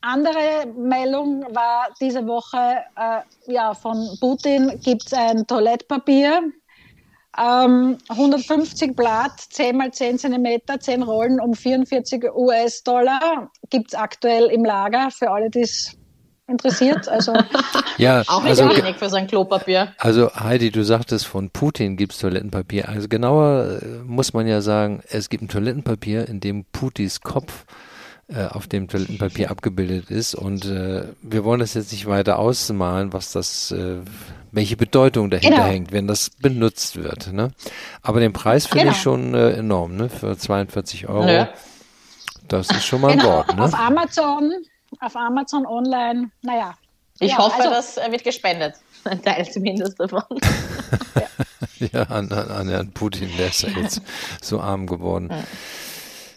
[0.00, 6.42] andere Meldung war diese Woche, äh, ja, von Putin gibt es ein Toilettpapier.
[7.38, 14.46] Ähm, 150 Blatt, 10 mal 10 cm, 10 Rollen um 44 US-Dollar gibt es aktuell
[14.46, 15.96] im Lager für alle, die es
[16.48, 17.06] interessiert.
[17.08, 17.34] Also
[17.98, 19.94] ja, auch nicht also, wenig für sein Klopapier.
[19.98, 22.88] Also Heidi, du sagtest, von Putin gibt es Toilettenpapier.
[22.88, 27.66] Also genauer äh, muss man ja sagen, es gibt ein Toilettenpapier, in dem Putins Kopf
[28.28, 30.34] äh, auf dem Toilettenpapier abgebildet ist.
[30.34, 33.96] Und äh, wir wollen das jetzt nicht weiter ausmalen, was das, äh,
[34.52, 35.68] welche Bedeutung dahinter genau.
[35.68, 37.32] hängt, wenn das benutzt wird.
[37.32, 37.52] Ne?
[38.02, 38.96] Aber den Preis finde genau.
[38.96, 40.10] ich schon äh, enorm, ne?
[40.10, 41.24] Für 42 Euro.
[41.24, 41.46] Nö.
[42.48, 43.30] Das ist schon mal ein genau.
[43.30, 43.56] Wort.
[43.56, 43.64] Ne?
[43.64, 44.52] Auf Amazon,
[45.00, 46.74] auf Amazon online, naja.
[47.20, 48.74] Ich ja, hoffe, also, das äh, wird gespendet.
[49.04, 50.22] Ein Teil zumindest davon.
[51.14, 54.02] ja, ja an, an, an Herrn Putin, der ist ja jetzt
[54.42, 55.28] so arm geworden.
[55.30, 55.44] Ja.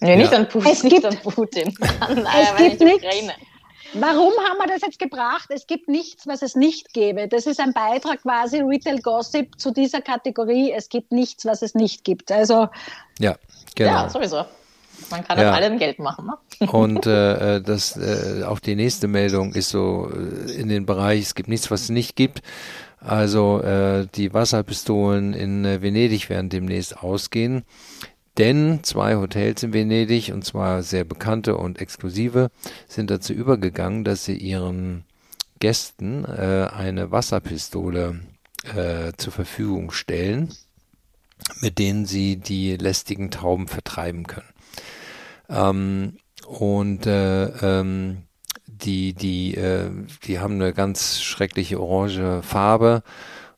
[0.02, 0.40] Nee, nicht ja.
[0.40, 0.72] an Putin.
[0.72, 1.74] Es gibt, nicht an Putin.
[1.80, 3.06] Es gibt nichts.
[3.94, 5.50] Warum haben wir das jetzt gebracht?
[5.50, 7.28] Es gibt nichts, was es nicht gäbe.
[7.28, 10.72] Das ist ein Beitrag quasi Retail Gossip zu dieser Kategorie.
[10.72, 12.32] Es gibt nichts, was es nicht gibt.
[12.32, 12.70] Also
[13.20, 13.36] ja,
[13.76, 13.92] genau.
[13.92, 14.46] Ja, sowieso.
[15.10, 15.50] Man kann ja.
[15.50, 16.28] aus allem Geld machen.
[16.28, 16.68] Ne?
[16.72, 21.22] Und äh, äh, das, äh, auch die nächste Meldung ist so äh, in den Bereich,
[21.22, 22.42] es gibt nichts, was es nicht gibt.
[23.00, 27.64] Also äh, die Wasserpistolen in äh, Venedig werden demnächst ausgehen.
[28.42, 32.50] Denn zwei Hotels in Venedig, und zwar sehr bekannte und exklusive,
[32.88, 35.04] sind dazu übergegangen, dass sie ihren
[35.60, 38.20] Gästen äh, eine Wasserpistole
[38.76, 40.52] äh, zur Verfügung stellen,
[41.60, 44.50] mit denen sie die lästigen Tauben vertreiben können.
[45.48, 46.18] Ähm,
[46.48, 48.24] und äh, ähm,
[48.66, 49.92] die, die, äh,
[50.24, 53.04] die haben eine ganz schreckliche orange Farbe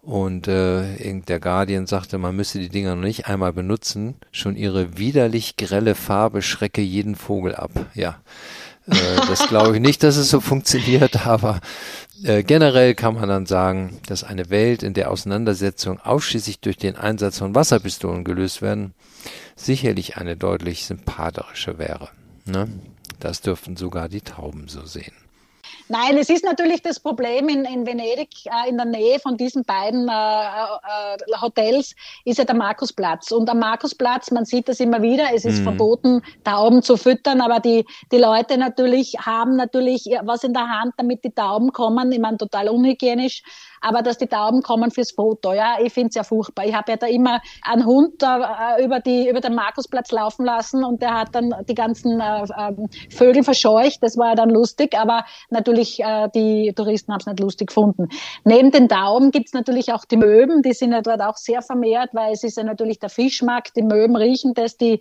[0.04, 4.16] und äh, der Guardian sagte, man müsse die Dinger noch nicht einmal benutzen.
[4.34, 7.72] Schon ihre widerlich grelle Farbe schrecke jeden Vogel ab.
[7.94, 8.20] Ja,
[8.88, 8.96] äh,
[9.28, 11.62] das glaube ich nicht, dass es so funktioniert, aber
[12.22, 16.98] äh, generell kann man dann sagen, dass eine Welt, in der Auseinandersetzungen ausschließlich durch den
[16.98, 18.94] Einsatz von Wasserpistolen gelöst werden,
[19.56, 22.10] sicherlich eine deutlich sympathische wäre.
[22.44, 22.68] Ne?
[23.22, 25.14] Das dürften sogar die Tauben so sehen.
[25.94, 29.64] Nein, es ist natürlich das Problem in, in Venedig, äh, in der Nähe von diesen
[29.64, 31.94] beiden äh, äh, Hotels,
[32.26, 33.32] ist ja der Markusplatz.
[33.32, 35.64] Und am Markusplatz, man sieht das immer wieder, es ist mhm.
[35.66, 40.96] verboten, Tauben zu füttern, aber die, die Leute natürlich haben natürlich was in der Hand,
[40.98, 42.12] damit die Tauben kommen.
[42.12, 43.44] Ich meine, total unhygienisch
[43.84, 45.54] aber dass die Tauben kommen fürs Foto.
[45.54, 46.66] Ja, ich finde es ja furchtbar.
[46.66, 50.84] Ich habe ja da immer einen Hund äh, über, die, über den Markusplatz laufen lassen
[50.84, 52.74] und der hat dann die ganzen äh, äh,
[53.10, 54.00] Vögel verscheucht.
[54.02, 58.08] Das war dann lustig, aber natürlich äh, die Touristen haben es nicht lustig gefunden.
[58.46, 61.62] Neben den Tauben gibt es natürlich auch die Möwen, die sind ja dort auch sehr
[61.62, 63.76] vermehrt, weil es ist ja natürlich der Fischmarkt.
[63.76, 65.00] Die Möwen riechen das, die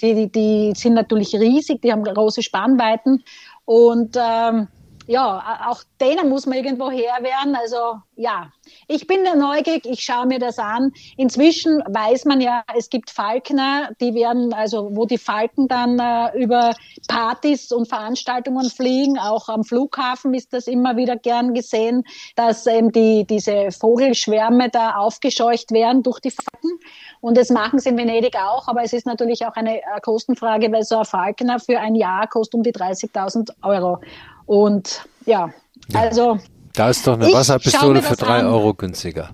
[0.00, 3.24] die, die, die sind natürlich riesig, die haben große Spannweiten
[3.64, 4.68] und ähm,
[5.08, 7.56] ja, auch denen muss man irgendwo her werden.
[7.56, 8.52] Also ja,
[8.88, 10.92] ich bin da neugierig, ich schaue mir das an.
[11.16, 16.38] Inzwischen weiß man ja, es gibt Falkner, die werden, also wo die Falken dann äh,
[16.38, 16.74] über
[17.08, 19.18] Partys und Veranstaltungen fliegen.
[19.18, 22.04] Auch am Flughafen ist das immer wieder gern gesehen,
[22.36, 26.78] dass ähm, die, diese Vogelschwärme da aufgescheucht werden durch die Falken.
[27.22, 30.70] Und das machen sie in Venedig auch, aber es ist natürlich auch eine äh, Kostenfrage,
[30.70, 34.00] weil so ein Falkner für ein Jahr kostet um die 30.000 Euro.
[34.48, 35.50] Und ja,
[35.88, 36.00] ja.
[36.00, 36.38] also.
[36.72, 38.46] Da ist doch eine Wasserpistole für drei an.
[38.46, 39.30] Euro günstiger.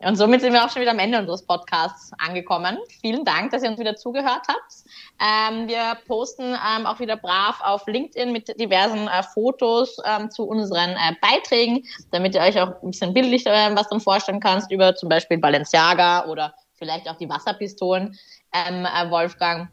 [0.00, 2.78] Und somit sind wir auch schon wieder am Ende unseres Podcasts angekommen.
[3.00, 4.72] Vielen Dank, dass ihr uns wieder zugehört habt.
[5.20, 10.44] Ähm, wir posten ähm, auch wieder brav auf LinkedIn mit diversen äh, Fotos ähm, zu
[10.44, 14.72] unseren äh, Beiträgen, damit ihr euch auch ein bisschen bildlich äh, was dann vorstellen kannst
[14.72, 18.18] über zum Beispiel Balenciaga oder vielleicht auch die Wasserpistolen,
[18.52, 19.68] ähm, äh, Wolfgang.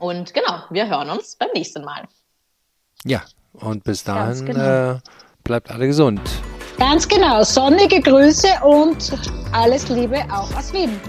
[0.00, 2.08] Und genau, wir hören uns beim nächsten Mal.
[3.04, 3.22] Ja,
[3.60, 4.92] und bis dahin genau.
[4.92, 4.98] äh,
[5.44, 6.20] bleibt alle gesund.
[6.78, 7.42] Ganz genau.
[7.42, 9.12] Sonnige Grüße und
[9.52, 11.00] alles Liebe auch aus Wien.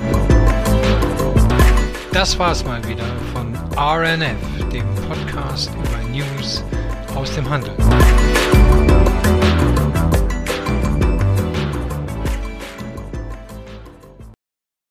[2.14, 6.64] Das war's mal wieder von RNF, dem Podcast über News
[7.16, 7.76] aus dem Handel.